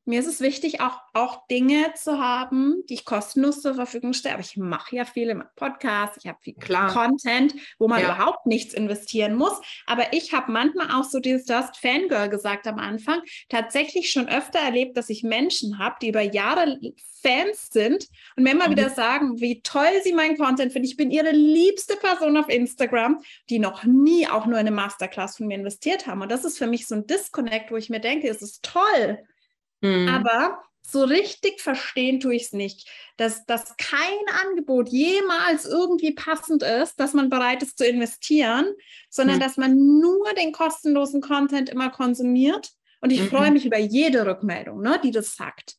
[0.04, 4.34] mir ist es wichtig, auch, auch Dinge zu haben, die ich kostenlos zur Verfügung stelle.
[4.34, 6.92] Aber ich mache ja viel im Podcast, ich habe viel Klar.
[6.92, 8.14] Content, wo man ja.
[8.14, 9.60] überhaupt nichts investieren muss.
[9.86, 14.58] Aber ich habe manchmal auch so dieses Just Fangirl gesagt am Anfang, tatsächlich schon öfter
[14.58, 16.78] erlebt, dass ich Menschen habe, die über Jahre
[17.22, 18.72] Fans sind und mir immer mhm.
[18.72, 20.88] wieder sagen, wie toll sie meinen Content finden.
[20.88, 25.46] Ich bin ihre liebste Person auf Instagram, die noch nie auch nur eine Masterclass von
[25.46, 26.22] mir investiert haben.
[26.22, 29.18] Und das ist für mich so ein Disconnect, wo ich mir denke, es ist toll
[29.80, 30.08] Mhm.
[30.08, 34.00] Aber so richtig verstehen tue ich es nicht, dass, dass kein
[34.42, 38.66] Angebot jemals irgendwie passend ist, dass man bereit ist zu investieren,
[39.08, 39.40] sondern mhm.
[39.40, 42.70] dass man nur den kostenlosen Content immer konsumiert.
[43.00, 43.28] Und ich mhm.
[43.28, 45.76] freue mich über jede Rückmeldung, ne, die das sagt.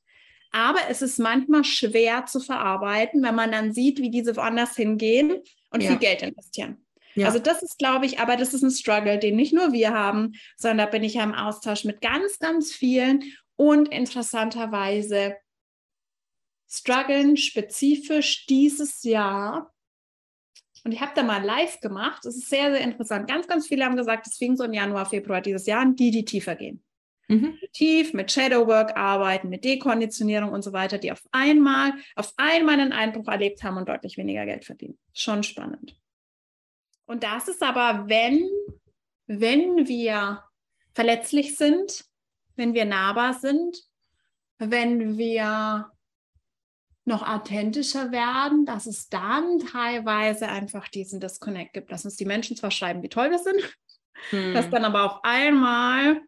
[0.51, 5.41] Aber es ist manchmal schwer zu verarbeiten, wenn man dann sieht, wie diese woanders hingehen
[5.69, 5.89] und ja.
[5.89, 6.85] viel Geld investieren.
[7.15, 7.27] Ja.
[7.27, 10.33] Also das ist, glaube ich, aber das ist ein Struggle, den nicht nur wir haben,
[10.57, 13.23] sondern da bin ich ja im Austausch mit ganz, ganz vielen.
[13.62, 15.38] Und interessanterweise
[16.67, 19.71] strugglen spezifisch dieses Jahr.
[20.84, 22.21] Und ich habe da mal live gemacht.
[22.24, 23.30] Das ist sehr, sehr interessant.
[23.30, 26.10] Ganz, ganz viele haben gesagt, es fing so im Januar, Februar dieses Jahr an, die,
[26.10, 26.84] die tiefer gehen.
[27.28, 27.56] Mhm.
[27.71, 32.93] Tief mit Shadowwork arbeiten, mit Dekonditionierung und so weiter, die auf einmal, auf einmal einen
[32.93, 34.97] Einbruch erlebt haben und deutlich weniger Geld verdienen.
[35.13, 35.95] Schon spannend.
[37.06, 38.43] Und das ist aber, wenn,
[39.28, 40.45] wenn wir
[40.95, 42.10] verletzlich sind,
[42.55, 43.77] wenn wir nahbar sind,
[44.57, 45.91] wenn wir
[47.05, 52.55] noch authentischer werden, dass es dann teilweise einfach diesen Disconnect gibt, dass uns die Menschen
[52.55, 53.77] zwar schreiben, wie toll wir sind,
[54.29, 54.53] hm.
[54.53, 56.21] dass dann aber auf einmal,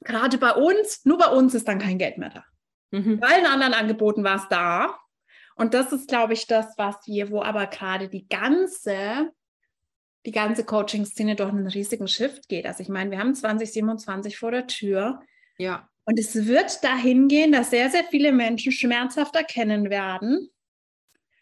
[0.00, 2.44] gerade bei uns, nur bei uns ist dann kein Geld mehr da.
[2.92, 3.20] Mhm.
[3.20, 4.98] Bei allen anderen Angeboten war es da.
[5.56, 9.32] Und das ist, glaube ich, das, was wir, wo aber gerade die ganze
[10.24, 12.66] die ganze Coaching-Szene durch einen riesigen Shift geht.
[12.66, 15.20] Also ich meine, wir haben 2027 vor der Tür.
[15.58, 15.88] Ja.
[16.04, 20.48] Und es wird dahin gehen, dass sehr, sehr viele Menschen schmerzhaft erkennen werden,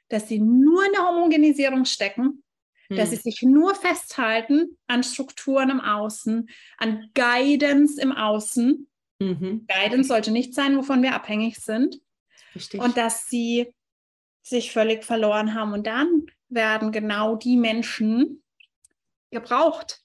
[0.08, 2.42] dass sie nur in der Homogenisierung stecken,
[2.88, 2.96] hm.
[2.96, 8.86] dass sie sich nur festhalten an Strukturen im Außen, an Guidance im Außen.
[9.18, 9.66] Mhm.
[9.68, 12.00] Guidance sollte nicht sein, wovon wir abhängig sind.
[12.54, 12.80] Richtig.
[12.80, 13.72] Und dass sie
[14.42, 15.72] sich völlig verloren haben.
[15.72, 18.39] Und dann werden genau die Menschen,
[19.30, 20.00] gebraucht,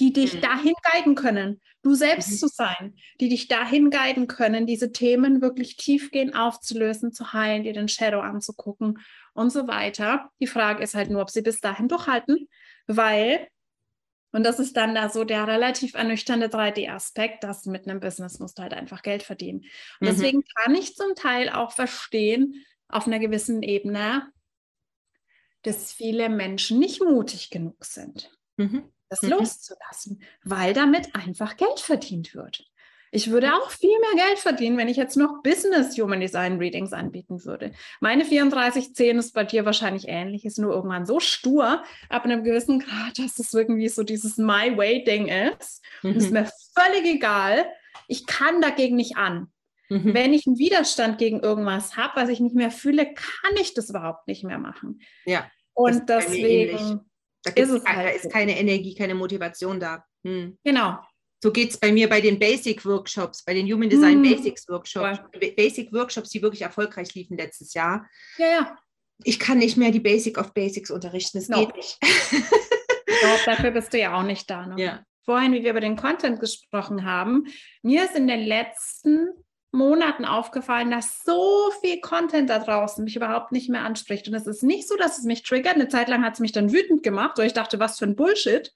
[0.00, 0.40] die dich mhm.
[0.40, 1.60] dahin guiden können.
[1.82, 2.36] Du du selbst mhm.
[2.36, 7.72] zu sein, die dich dahin guiden können, diese Themen wirklich tiefgehend aufzulösen, zu heilen, dir
[7.72, 8.98] den Shadow anzugucken
[9.32, 10.30] und so weiter.
[10.40, 12.48] Die Frage ist halt nur, ob sie bis dahin durchhalten,
[12.86, 13.48] weil
[14.30, 18.58] und das ist dann da so der relativ ernüchternde 3D-Aspekt, dass mit einem Business musst
[18.58, 19.60] du halt einfach Geld verdienen.
[20.00, 20.06] Und mhm.
[20.06, 24.30] deswegen kann ich zum Teil auch verstehen, auf einer gewissen Ebene,
[25.62, 28.92] dass viele Menschen nicht mutig genug sind, mhm.
[29.08, 29.30] das mhm.
[29.30, 32.68] loszulassen, weil damit einfach Geld verdient wird.
[33.10, 36.92] Ich würde auch viel mehr Geld verdienen, wenn ich jetzt noch Business Human Design Readings
[36.92, 37.72] anbieten würde.
[38.00, 42.80] Meine 3410 ist bei dir wahrscheinlich ähnlich, ist nur irgendwann so stur ab einem gewissen
[42.80, 45.82] Grad, dass es irgendwie so dieses My Way Ding ist.
[46.02, 46.12] Mhm.
[46.12, 47.66] Ist mir völlig egal.
[48.08, 49.48] Ich kann dagegen nicht an.
[49.88, 50.12] Mhm.
[50.12, 53.88] Wenn ich einen Widerstand gegen irgendwas habe, was ich nicht mehr fühle, kann ich das
[53.88, 55.00] überhaupt nicht mehr machen.
[55.24, 55.50] Ja.
[55.72, 57.07] Und deswegen
[57.42, 60.04] da ist es halt da ist keine Energie, keine Motivation da.
[60.24, 60.58] Hm.
[60.64, 60.98] Genau.
[61.42, 64.34] So geht es bei mir bei den Basic-Workshops, bei den Human Design hm.
[64.34, 65.50] Basics-Workshops, ja.
[65.56, 68.08] Basic-Workshops, die wirklich erfolgreich liefen letztes Jahr.
[68.38, 68.78] Ja, ja.
[69.24, 71.38] Ich kann nicht mehr die Basic of Basics unterrichten.
[71.38, 71.66] Das no.
[71.66, 71.98] geht nicht.
[72.00, 74.66] Glaube, dafür bist du ja auch nicht da.
[74.66, 74.82] Ne?
[74.82, 75.02] Ja.
[75.24, 77.46] Vorhin, wie wir über den Content gesprochen haben,
[77.82, 79.28] mir ist in den letzten
[79.70, 84.26] Monaten aufgefallen, dass so viel Content da draußen mich überhaupt nicht mehr anspricht.
[84.28, 85.74] Und es ist nicht so, dass es mich triggert.
[85.74, 88.16] Eine Zeit lang hat es mich dann wütend gemacht, weil ich dachte, was für ein
[88.16, 88.72] Bullshit.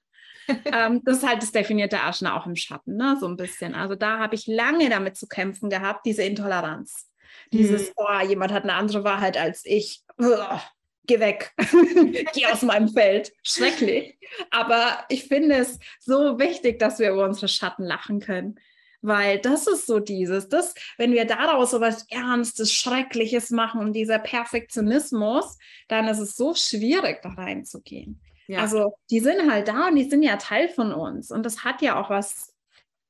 [0.65, 3.17] ähm, das ist halt das definierte Aschner auch im Schatten, ne?
[3.19, 3.75] so ein bisschen.
[3.75, 7.09] Also da habe ich lange damit zu kämpfen gehabt, diese Intoleranz.
[7.51, 7.93] Dieses, mhm.
[7.95, 10.01] oh, jemand hat eine andere Wahrheit als ich.
[10.17, 10.61] Uah,
[11.05, 11.53] geh weg,
[12.33, 13.31] geh aus meinem Feld.
[13.41, 14.17] Schrecklich.
[14.51, 18.59] Aber ich finde es so wichtig, dass wir über unsere Schatten lachen können.
[19.05, 23.91] Weil das ist so dieses, das, wenn wir daraus so was Ernstes, Schreckliches machen und
[23.91, 25.57] dieser Perfektionismus,
[25.89, 28.21] dann ist es so schwierig, da reinzugehen.
[28.47, 28.59] Ja.
[28.59, 31.31] Also die sind halt da und die sind ja Teil von uns.
[31.31, 32.53] Und das hat ja auch was,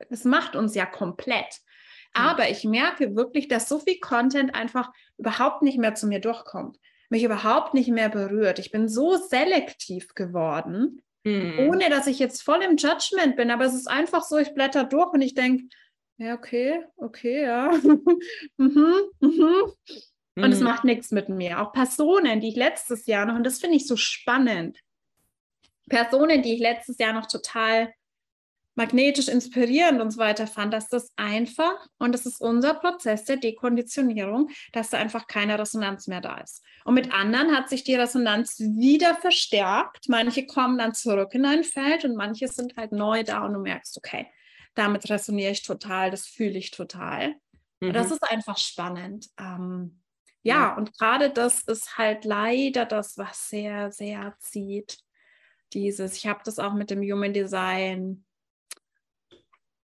[0.09, 1.59] es macht uns ja komplett.
[2.13, 6.79] Aber ich merke wirklich, dass so viel Content einfach überhaupt nicht mehr zu mir durchkommt,
[7.09, 8.57] mich überhaupt nicht mehr berührt.
[8.57, 11.67] Ich bin so selektiv geworden, mhm.
[11.69, 13.51] ohne dass ich jetzt voll im Judgment bin.
[13.51, 15.65] Aber es ist einfach so, ich blätter durch und ich denke,
[16.23, 17.71] ja, okay, okay, ja.
[18.57, 19.73] mhm, mhm.
[20.35, 20.65] Und es mhm.
[20.65, 21.61] macht nichts mit mir.
[21.61, 24.79] Auch Personen, die ich letztes Jahr noch, und das finde ich so spannend,
[25.89, 27.93] Personen, die ich letztes Jahr noch total
[28.75, 33.37] magnetisch inspirierend und so weiter fand, dass das einfach, und das ist unser Prozess der
[33.37, 36.63] Dekonditionierung, dass da einfach keine Resonanz mehr da ist.
[36.83, 40.09] Und mit anderen hat sich die Resonanz wieder verstärkt.
[40.09, 43.59] Manche kommen dann zurück in ein Feld und manche sind halt neu da und du
[43.59, 44.27] merkst, okay,
[44.75, 47.35] damit resoniere ich total, das fühle ich total.
[47.79, 47.89] Mhm.
[47.89, 49.29] Und das ist einfach spannend.
[49.39, 50.01] Ähm,
[50.41, 54.99] ja, ja, und gerade das ist halt leider das, was sehr, sehr zieht.
[55.73, 58.25] Dieses, ich habe das auch mit dem Human Design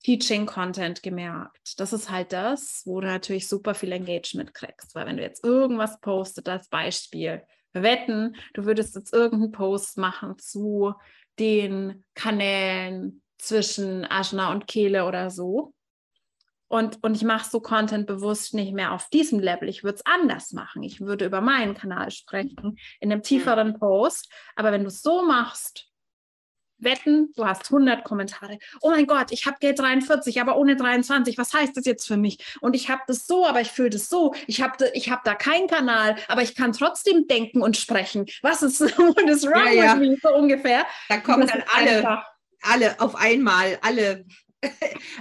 [0.03, 1.77] Teaching Content gemerkt.
[1.79, 5.43] Das ist halt das, wo du natürlich super viel Engagement kriegst, weil wenn du jetzt
[5.43, 10.93] irgendwas postet als Beispiel, wetten, du würdest jetzt irgendeinen Post machen zu
[11.39, 15.73] den Kanälen zwischen Ajna und Kehle oder so.
[16.69, 19.69] Und, und ich mache so Content bewusst nicht mehr auf diesem Level.
[19.69, 20.83] Ich würde es anders machen.
[20.83, 24.29] Ich würde über meinen Kanal sprechen, in einem tieferen Post.
[24.55, 25.87] Aber wenn du es so machst,
[26.79, 28.59] wetten, du hast 100 Kommentare.
[28.81, 31.37] Oh mein Gott, ich habe Geld 43, aber ohne 23.
[31.37, 32.37] Was heißt das jetzt für mich?
[32.61, 34.33] Und ich habe das so, aber ich fühle das so.
[34.45, 38.25] Ich habe ich hab da keinen Kanal, aber ich kann trotzdem denken und sprechen.
[38.41, 39.99] Was ist, what is wrong ja, ja.
[39.99, 40.17] with me?
[40.21, 40.85] So ungefähr.
[41.09, 42.23] Da kommen dann alle
[42.61, 44.25] alle auf einmal, alle,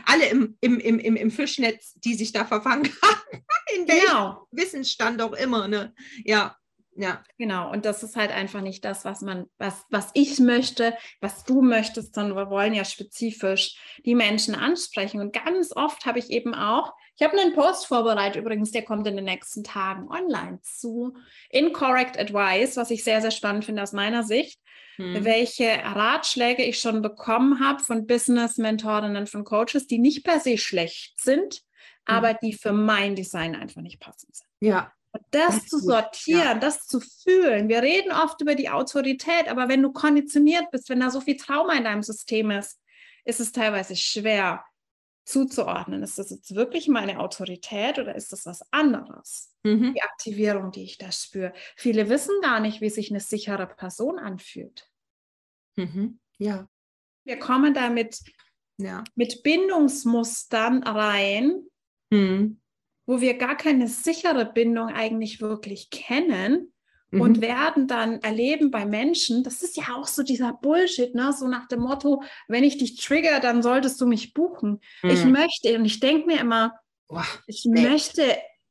[0.07, 3.42] alle im, im, im, im, Fischnetz, die sich da verfangen haben.
[3.77, 4.46] In welchem genau.
[4.51, 5.68] Wissensstand auch immer.
[5.68, 5.94] Ne?
[6.25, 6.57] Ja.
[6.99, 7.22] Ja.
[7.37, 11.44] Genau, und das ist halt einfach nicht das, was man, was, was ich möchte, was
[11.44, 15.20] du möchtest, sondern wir wollen ja spezifisch die Menschen ansprechen.
[15.20, 19.07] Und ganz oft habe ich eben auch, ich habe einen Post vorbereitet, übrigens, der kommt
[19.07, 21.14] in den nächsten Tagen online zu
[21.51, 24.59] Incorrect Advice, was ich sehr, sehr spannend finde aus meiner Sicht
[24.97, 25.25] hm.
[25.25, 31.21] welche Ratschläge ich schon bekommen habe von Business-Mentorinnen, von Coaches, die nicht per se schlecht
[31.21, 31.63] sind, hm.
[32.05, 34.49] aber die für mein Design einfach nicht passend sind.
[34.61, 34.93] Ja.
[35.31, 36.55] Das, das zu sortieren, ja.
[36.55, 37.71] das zu fühlen.
[37.71, 41.39] Wir reden oft über die Autorität, aber wenn du konditioniert bist, wenn da so viel
[41.39, 42.79] Trauma in deinem System ist,
[43.25, 44.63] ist es teilweise schwer,
[45.27, 46.03] zuzuordnen.
[46.03, 49.53] Ist das jetzt wirklich meine Autorität oder ist das was anderes?
[49.65, 49.93] Mhm.
[49.95, 51.53] Die Aktivierung, die ich da spüre.
[51.77, 54.88] Viele wissen gar nicht, wie sich eine sichere Person anfühlt.
[55.77, 56.21] Mhm.
[56.38, 56.69] Ja.
[57.25, 58.21] Wir kommen damit
[58.79, 59.03] ja.
[59.17, 61.61] mit Bindungsmustern rein,
[62.11, 62.61] mhm.
[63.07, 66.73] wo wir gar keine sichere Bindung eigentlich wirklich kennen
[67.11, 67.21] mhm.
[67.21, 71.33] und werden dann erleben bei Menschen, das ist ja auch so dieser Bullshit, ne?
[71.33, 74.81] so nach dem Motto, wenn ich dich trigger, dann solltest du mich buchen.
[75.02, 75.11] Mhm.
[75.11, 76.79] Ich möchte, und ich denke mir immer,
[77.09, 77.88] Boah, ich nee.
[77.88, 78.23] möchte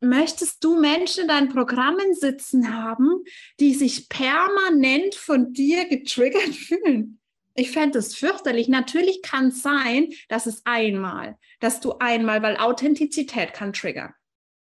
[0.02, 3.24] möchtest du Menschen in deinen Programmen sitzen haben,
[3.60, 7.20] die sich permanent von dir getriggert fühlen?
[7.56, 8.68] Ich fände es fürchterlich.
[8.68, 14.14] Natürlich kann es sein, dass es einmal, dass du einmal, weil Authentizität kann triggern.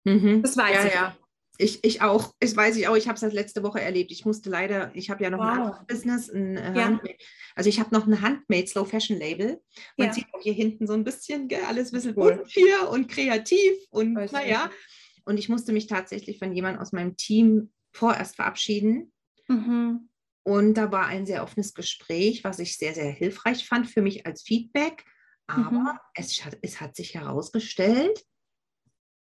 [0.05, 0.43] Mhm.
[0.43, 0.95] Das weiß ja, ich.
[0.95, 1.17] Ja.
[1.61, 4.11] Ich, ich auch, ich weiß ich auch, ich habe es das letzte Woche erlebt.
[4.11, 5.47] Ich musste leider, ich habe ja noch wow.
[5.47, 7.01] ein anderes Business, ein äh, ja.
[7.55, 9.61] also ich habe noch ein Handmade Slow Fashion Label.
[9.97, 10.15] Man ja.
[10.15, 12.45] sieht auch hier hinten so ein bisschen, gell, alles ein bisschen cool.
[12.49, 14.71] hier und kreativ und naja.
[15.25, 19.13] Und ich musste mich tatsächlich von jemandem aus meinem Team vorerst verabschieden.
[19.49, 20.09] Mhm.
[20.43, 24.27] Und da war ein sehr offenes Gespräch, was ich sehr, sehr hilfreich fand für mich
[24.27, 25.05] als Feedback.
[25.47, 25.99] Aber mhm.
[26.15, 28.25] es, hat, es hat sich herausgestellt,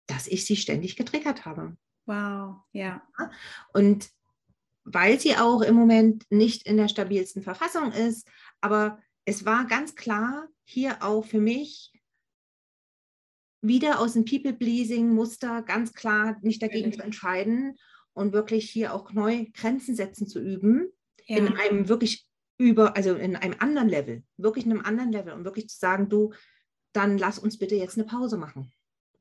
[0.08, 1.76] dass ich sie ständig getriggert habe.
[2.06, 3.02] Wow, ja.
[3.74, 4.10] Und
[4.84, 8.28] weil sie auch im Moment nicht in der stabilsten Verfassung ist,
[8.62, 11.94] aber es war ganz klar hier auch für mich
[13.62, 17.78] wieder aus dem People-Pleasing-Muster ganz klar nicht dagegen zu entscheiden
[18.12, 20.92] und wirklich hier auch neu Grenzen setzen zu üben,
[21.26, 21.38] ja.
[21.38, 22.28] in einem wirklich
[22.58, 26.10] über, also in einem anderen Level, wirklich in einem anderen Level und wirklich zu sagen,
[26.10, 26.34] du,
[26.92, 28.72] dann lass uns bitte jetzt eine Pause machen.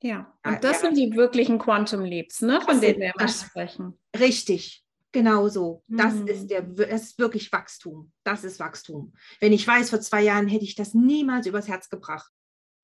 [0.03, 3.98] Ja, und das sind die wirklichen Quantum Leaps, ne, von denen wir immer sprechen.
[4.18, 5.84] Richtig, genau so.
[5.86, 6.26] Das, mhm.
[6.26, 8.12] ist der, das ist wirklich Wachstum.
[8.24, 9.14] Das ist Wachstum.
[9.40, 12.30] Wenn ich weiß, vor zwei Jahren hätte ich das niemals übers Herz gebracht.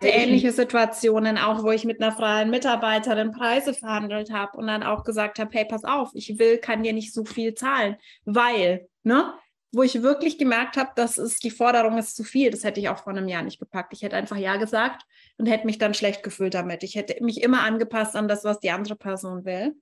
[0.01, 5.03] Ähnliche Situationen, auch wo ich mit einer freien Mitarbeiterin Preise verhandelt habe und dann auch
[5.03, 9.35] gesagt habe, hey, pass auf, ich will, kann dir nicht so viel zahlen, weil, ne?
[9.73, 12.51] Wo ich wirklich gemerkt habe, das ist, die Forderung ist zu viel.
[12.51, 13.93] Das hätte ich auch vor einem Jahr nicht gepackt.
[13.93, 15.03] Ich hätte einfach Ja gesagt
[15.37, 16.83] und hätte mich dann schlecht gefühlt damit.
[16.83, 19.75] Ich hätte mich immer angepasst an das, was die andere Person will.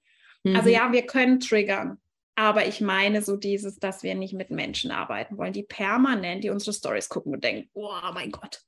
[0.42, 0.56] Mhm.
[0.56, 1.98] Also ja, wir können triggern.
[2.34, 6.50] Aber ich meine so dieses, dass wir nicht mit Menschen arbeiten wollen, die permanent, die
[6.50, 8.60] unsere Stories gucken und denken, oh mein Gott,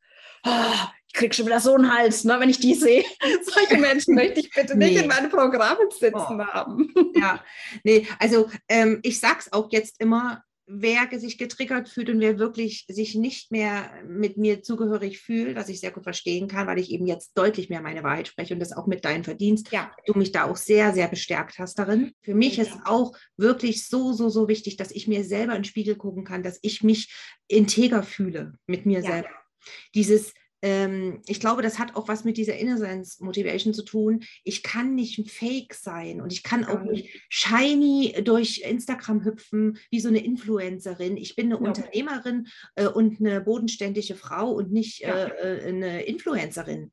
[0.44, 0.74] oh,
[1.06, 3.04] ich kriege schon wieder so einen Hals, ne, wenn ich die sehe.
[3.42, 5.00] Solche Menschen möchte ich bitte nicht nee.
[5.00, 6.46] in meinen Programmen sitzen oh.
[6.46, 6.92] haben.
[7.18, 7.42] Ja,
[7.82, 12.38] nee, also ähm, ich sage es auch jetzt immer, wer sich getriggert fühlt und wer
[12.38, 16.78] wirklich sich nicht mehr mit mir zugehörig fühlt, was ich sehr gut verstehen kann, weil
[16.78, 19.90] ich eben jetzt deutlich mehr meine Wahrheit spreche und das auch mit deinem Verdienst, ja.
[20.06, 22.12] du mich da auch sehr, sehr bestärkt hast darin.
[22.22, 22.64] Für mich ja.
[22.64, 26.24] ist auch wirklich so, so, so wichtig, dass ich mir selber in den Spiegel gucken
[26.24, 27.12] kann, dass ich mich
[27.48, 29.10] integer fühle mit mir ja.
[29.10, 29.30] selber.
[29.94, 34.24] Dieses ähm, ich glaube, das hat auch was mit dieser Innocence Motivation zu tun.
[34.44, 40.00] Ich kann nicht fake sein und ich kann auch nicht shiny durch Instagram hüpfen wie
[40.00, 41.16] so eine Influencerin.
[41.16, 41.68] Ich bin eine ja.
[41.68, 45.14] Unternehmerin äh, und eine bodenständige Frau und nicht ja.
[45.14, 46.90] äh, äh eine Influencerin.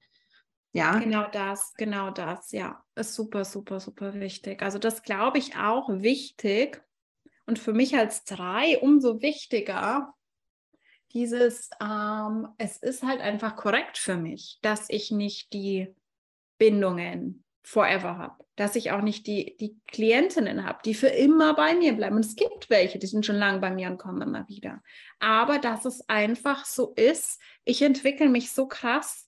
[0.73, 0.99] Ja.
[0.99, 2.83] Genau das, genau das, ja.
[2.95, 4.61] Ist super, super, super wichtig.
[4.61, 6.83] Also das glaube ich auch wichtig.
[7.45, 10.13] Und für mich als drei umso wichtiger,
[11.15, 15.95] dieses, ähm, es ist halt einfach korrekt für mich, dass ich nicht die
[16.59, 21.73] Bindungen forever habe, dass ich auch nicht die, die Klientinnen habe, die für immer bei
[21.73, 22.17] mir bleiben.
[22.17, 24.83] Und es gibt welche, die sind schon lange bei mir und kommen immer wieder.
[25.19, 29.24] Aber dass es einfach so ist, ich entwickle mich so krass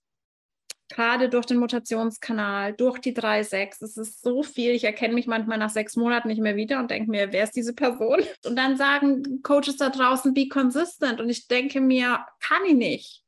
[0.89, 3.83] gerade durch den Mutationskanal, durch die 3-6.
[3.83, 4.71] Es ist so viel.
[4.71, 7.55] Ich erkenne mich manchmal nach sechs Monaten nicht mehr wieder und denke mir, wer ist
[7.55, 8.23] diese Person?
[8.45, 11.19] Und dann sagen Coaches da draußen, be consistent.
[11.19, 13.23] Und ich denke mir, kann ich nicht.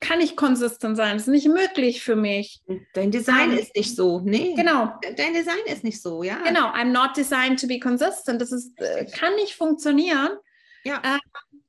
[0.00, 1.14] Kann ich konsistent sein?
[1.14, 2.60] Das ist nicht möglich für mich.
[2.94, 4.54] Dein Design um, ist nicht so, nee.
[4.56, 4.92] Genau.
[5.16, 6.38] Dein Design ist nicht so, ja.
[6.42, 6.72] Genau.
[6.72, 8.40] I'm not designed to be consistent.
[8.40, 10.30] Das ist, äh, kann nicht funktionieren.
[10.82, 10.96] Ja.
[11.04, 11.18] Äh,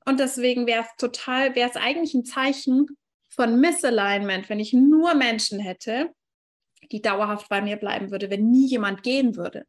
[0.05, 2.87] und deswegen wäre es total, wäre es eigentlich ein Zeichen,
[3.35, 6.11] von Misalignment, wenn ich nur Menschen hätte,
[6.91, 9.65] die dauerhaft bei mir bleiben würde, wenn nie jemand gehen würde.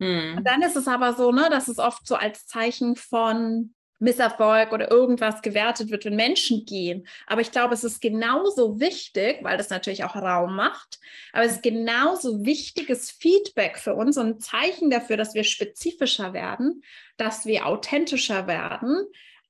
[0.00, 0.38] Hm.
[0.38, 4.72] Und dann ist es aber so, ne, dass es oft so als Zeichen von Misserfolg
[4.72, 7.06] oder irgendwas gewertet wird, wenn Menschen gehen.
[7.26, 10.98] Aber ich glaube, es ist genauso wichtig, weil das natürlich auch Raum macht,
[11.32, 16.32] aber es ist genauso wichtiges Feedback für uns und ein Zeichen dafür, dass wir spezifischer
[16.32, 16.82] werden,
[17.18, 19.04] dass wir authentischer werden.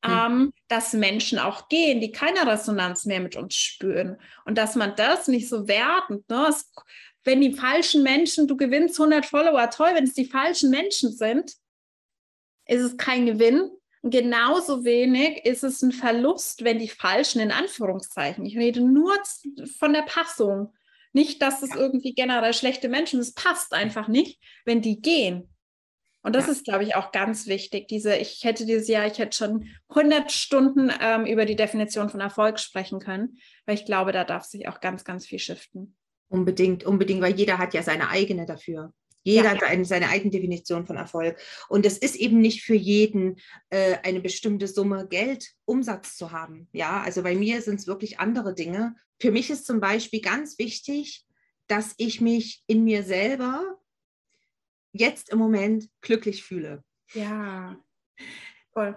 [0.05, 4.17] Ähm, dass Menschen auch gehen, die keine Resonanz mehr mit uns spüren.
[4.45, 6.47] Und dass man das nicht so wertend, ne?
[6.49, 6.73] Es,
[7.25, 11.53] wenn die falschen Menschen, du gewinnst 100 Follower, toll, wenn es die falschen Menschen sind,
[12.67, 13.71] ist es kein Gewinn.
[14.03, 19.15] Und genauso wenig ist es ein Verlust, wenn die falschen, in Anführungszeichen, ich rede nur
[19.79, 20.73] von der Passung,
[21.13, 25.50] nicht, dass es irgendwie generell schlechte Menschen, es passt einfach nicht, wenn die gehen.
[26.23, 26.53] Und das ja.
[26.53, 27.89] ist, glaube ich, auch ganz wichtig.
[27.89, 32.21] Diese, ich hätte dieses Jahr, ich hätte schon 100 Stunden ähm, über die Definition von
[32.21, 35.97] Erfolg sprechen können, weil ich glaube, da darf sich auch ganz, ganz viel shiften.
[36.29, 38.93] Unbedingt, unbedingt, weil jeder hat ja seine eigene dafür.
[39.23, 39.51] Jeder ja.
[39.51, 41.39] hat eine, seine eigene Definition von Erfolg.
[41.69, 43.37] Und es ist eben nicht für jeden
[43.69, 46.69] äh, eine bestimmte Summe Geld, Umsatz zu haben.
[46.73, 48.95] Ja, also bei mir sind es wirklich andere Dinge.
[49.19, 51.25] Für mich ist zum Beispiel ganz wichtig,
[51.67, 53.80] dass ich mich in mir selber
[54.93, 56.85] jetzt im Moment glücklich fühle.
[57.13, 57.77] Ja,
[58.73, 58.97] voll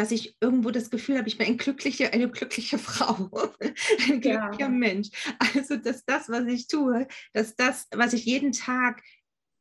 [0.00, 4.58] dass ich irgendwo das Gefühl habe, ich bin eine glückliche, eine glückliche Frau, ein glücklicher
[4.58, 4.68] ja.
[4.68, 5.10] Mensch.
[5.38, 9.02] Also, dass das, was ich tue, dass das, was ich jeden Tag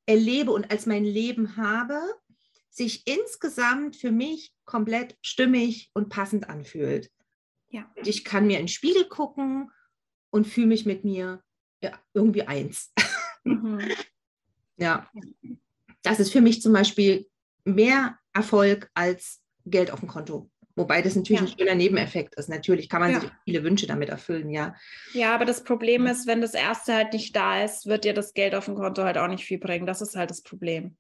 [0.05, 1.99] erlebe und als mein Leben habe,
[2.69, 7.11] sich insgesamt für mich komplett stimmig und passend anfühlt.
[7.67, 7.91] Ja.
[8.03, 9.71] Ich kann mir in den Spiegel gucken
[10.31, 11.43] und fühle mich mit mir
[11.81, 12.93] ja, irgendwie eins.
[13.43, 13.91] Mhm.
[14.79, 15.07] Ja.
[16.01, 17.27] Das ist für mich zum Beispiel
[17.65, 20.49] mehr Erfolg als Geld auf dem Konto.
[20.75, 21.47] Wobei das natürlich ja.
[21.47, 22.47] ein schöner Nebeneffekt ist.
[22.47, 23.19] Natürlich kann man ja.
[23.19, 24.75] sich viele Wünsche damit erfüllen, ja.
[25.13, 28.33] Ja, aber das Problem ist, wenn das erste halt nicht da ist, wird dir das
[28.33, 29.85] Geld auf dem Konto halt auch nicht viel bringen.
[29.85, 30.95] Das ist halt das Problem.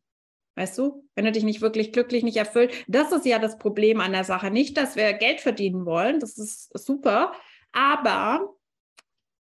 [0.55, 1.07] Weißt du?
[1.15, 4.25] Wenn du dich nicht wirklich glücklich nicht erfüllt, das ist ja das Problem an der
[4.25, 4.51] Sache.
[4.51, 7.31] Nicht, dass wir Geld verdienen wollen, das ist super,
[7.71, 8.53] aber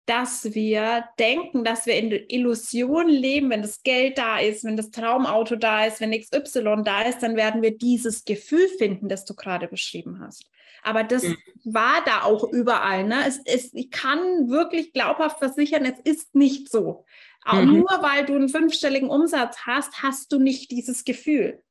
[0.06, 4.92] dass wir denken, dass wir in Illusion leben, wenn das Geld da ist, wenn das
[4.92, 9.34] Traumauto da ist, wenn XY da ist, dann werden wir dieses Gefühl finden, das du
[9.34, 10.46] gerade beschrieben hast.
[10.84, 11.38] Aber das mhm.
[11.64, 13.06] war da auch überall.
[13.06, 13.24] Ne?
[13.28, 17.06] Es, es, ich kann wirklich glaubhaft versichern, es ist nicht so.
[17.52, 17.80] Mhm.
[17.80, 21.64] Nur weil du einen fünfstelligen Umsatz hast, hast du nicht dieses Gefühl.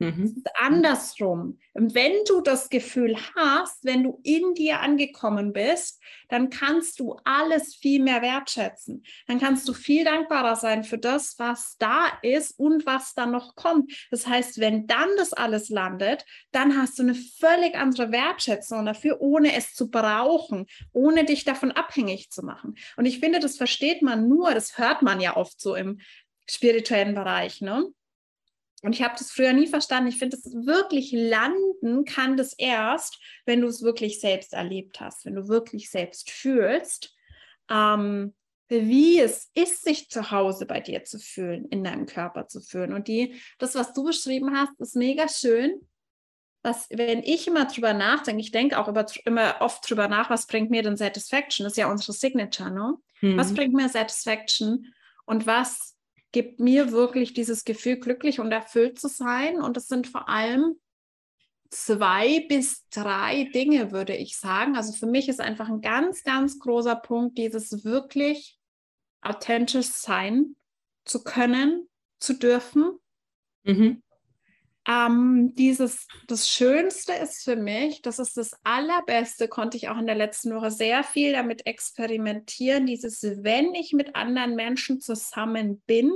[0.00, 0.42] Mhm.
[0.54, 1.58] andersrum.
[1.74, 7.74] Wenn du das Gefühl hast, wenn du in dir angekommen bist, dann kannst du alles
[7.74, 9.04] viel mehr wertschätzen.
[9.26, 13.56] Dann kannst du viel dankbarer sein für das, was da ist und was da noch
[13.56, 13.92] kommt.
[14.10, 19.20] Das heißt, wenn dann das alles landet, dann hast du eine völlig andere Wertschätzung dafür,
[19.20, 22.76] ohne es zu brauchen, ohne dich davon abhängig zu machen.
[22.96, 26.00] Und ich finde, das versteht man nur, das hört man ja oft so im
[26.48, 27.84] spirituellen Bereich, ne?
[28.82, 30.08] Und ich habe das früher nie verstanden.
[30.08, 35.26] Ich finde, das wirklich landen kann das erst, wenn du es wirklich selbst erlebt hast,
[35.26, 37.14] wenn du wirklich selbst fühlst,
[37.68, 38.34] ähm,
[38.68, 42.92] wie es ist, sich zu Hause bei dir zu fühlen, in deinem Körper zu fühlen.
[42.92, 45.86] Und die, das, was du beschrieben hast, ist mega schön.
[46.62, 50.46] Was, wenn ich immer drüber nachdenke, ich denke auch über, immer oft drüber nach, was
[50.46, 51.64] bringt mir denn Satisfaction?
[51.64, 52.96] Das ist ja unsere Signature, ne?
[53.22, 53.38] Mhm.
[53.38, 54.92] Was bringt mir Satisfaction?
[55.24, 55.96] Und was
[56.32, 59.60] gibt mir wirklich dieses Gefühl, glücklich und erfüllt zu sein.
[59.60, 60.76] Und das sind vor allem
[61.70, 64.76] zwei bis drei Dinge, würde ich sagen.
[64.76, 68.58] Also für mich ist einfach ein ganz, ganz großer Punkt, dieses wirklich
[69.22, 70.56] authentisch sein
[71.04, 72.98] zu können, zu dürfen.
[73.64, 74.02] Mhm.
[74.88, 80.06] Ähm, dieses, das Schönste ist für mich, das ist das Allerbeste, konnte ich auch in
[80.06, 86.10] der letzten Woche sehr viel damit experimentieren, dieses, wenn ich mit anderen Menschen zusammen bin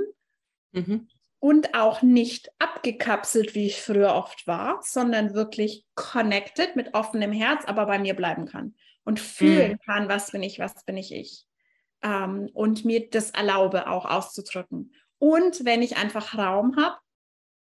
[0.73, 1.09] mhm.
[1.41, 7.65] und auch nicht abgekapselt, wie ich früher oft war, sondern wirklich connected mit offenem Herz,
[7.67, 9.79] aber bei mir bleiben kann und fühlen mhm.
[9.85, 11.45] kann, was bin ich, was bin ich ich.
[12.03, 14.95] Ähm, und mir das erlaube auch auszudrücken.
[15.19, 16.97] Und wenn ich einfach Raum habe,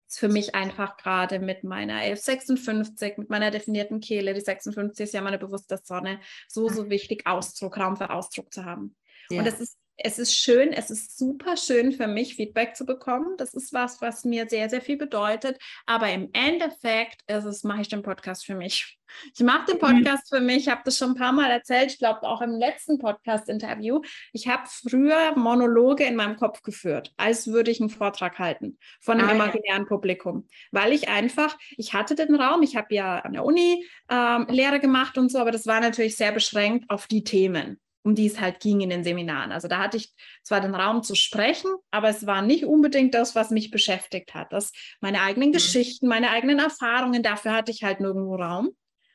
[0.10, 5.14] ist für mich einfach gerade mit meiner 1156, mit meiner definierten Kehle, die 56 ist
[5.14, 8.95] ja meine bewusste Sonne, so, so wichtig, Ausdruck, Raum für Ausdruck zu haben.
[9.30, 9.39] Ja.
[9.39, 13.36] Und das ist es ist schön, es ist super schön für mich, Feedback zu bekommen.
[13.38, 15.60] Das ist was, was mir sehr, sehr viel bedeutet.
[15.86, 18.97] Aber im Endeffekt ist es, mache ich den Podcast für mich.
[19.34, 20.04] Ich mache den mhm.
[20.04, 22.52] Podcast für mich, ich habe das schon ein paar Mal erzählt, ich glaube auch im
[22.52, 24.02] letzten Podcast-Interview.
[24.34, 29.20] Ich habe früher Monologe in meinem Kopf geführt, als würde ich einen Vortrag halten von
[29.20, 29.88] einem ah, imaginären.
[29.88, 34.45] Publikum, weil ich einfach, ich hatte den Raum, ich habe ja an der Uni ähm,
[34.50, 38.28] Lehre gemacht und so, aber das war natürlich sehr beschränkt auf die Themen um die
[38.28, 39.52] es halt ging in den Seminaren.
[39.52, 43.36] Also da hatte ich zwar den Raum zu sprechen, aber es war nicht unbedingt das,
[43.36, 44.54] was mich beschäftigt hat.
[44.54, 44.72] Das
[45.02, 45.54] meine eigenen mhm.
[45.54, 48.70] Geschichten, meine eigenen Erfahrungen, dafür hatte ich halt nirgendwo Raum.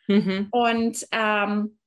[0.07, 0.49] Mhm.
[0.51, 1.78] Und ähm,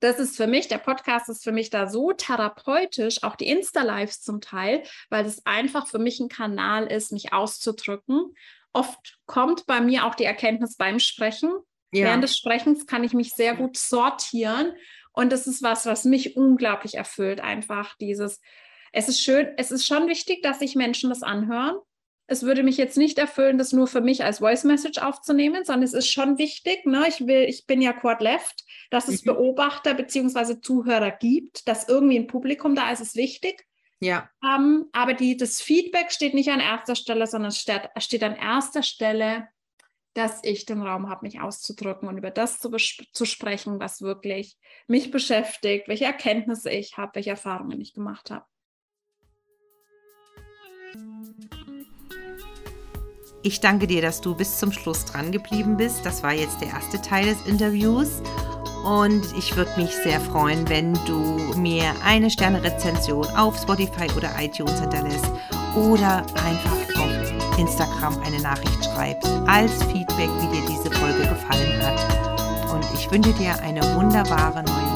[0.00, 4.22] das ist für mich, der Podcast ist für mich da so therapeutisch, auch die Insta-Lives
[4.22, 8.34] zum Teil, weil es einfach für mich ein Kanal ist, mich auszudrücken.
[8.72, 11.52] Oft kommt bei mir auch die Erkenntnis beim Sprechen.
[11.92, 12.06] Ja.
[12.06, 14.72] Während des Sprechens kann ich mich sehr gut sortieren
[15.12, 17.40] und das ist was, was mich unglaublich erfüllt.
[17.40, 18.40] Einfach dieses,
[18.92, 21.76] es ist schön, es ist schon wichtig, dass sich Menschen das anhören.
[22.26, 25.82] Es würde mich jetzt nicht erfüllen, das nur für mich als Voice Message aufzunehmen, sondern
[25.82, 26.86] es ist schon wichtig.
[26.86, 27.06] Ne?
[27.08, 29.32] Ich will, ich bin ja Quad Left, dass es mhm.
[29.32, 30.60] Beobachter bzw.
[30.60, 33.66] Zuhörer gibt, dass irgendwie ein Publikum da ist, ist wichtig.
[33.98, 34.30] Ja.
[34.44, 38.36] Ähm, aber die, das Feedback steht nicht an erster Stelle, sondern es steht, steht an
[38.36, 39.48] erster Stelle
[40.14, 44.56] dass ich den Raum habe, mich auszudrücken und über das zu, zu sprechen, was wirklich
[44.88, 48.44] mich beschäftigt, welche Erkenntnisse ich habe, welche Erfahrungen ich gemacht habe.
[53.42, 56.04] Ich danke dir, dass du bis zum Schluss dran geblieben bist.
[56.04, 58.20] Das war jetzt der erste Teil des Interviews.
[58.84, 61.14] Und ich würde mich sehr freuen, wenn du
[61.58, 65.30] mir eine Sterne-Rezension auf Spotify oder iTunes hinterlässt
[65.74, 66.99] oder einfach
[67.60, 72.72] Instagram eine Nachricht schreibst als Feedback, wie dir diese Folge gefallen hat.
[72.72, 74.89] Und ich wünsche dir eine wunderbare neue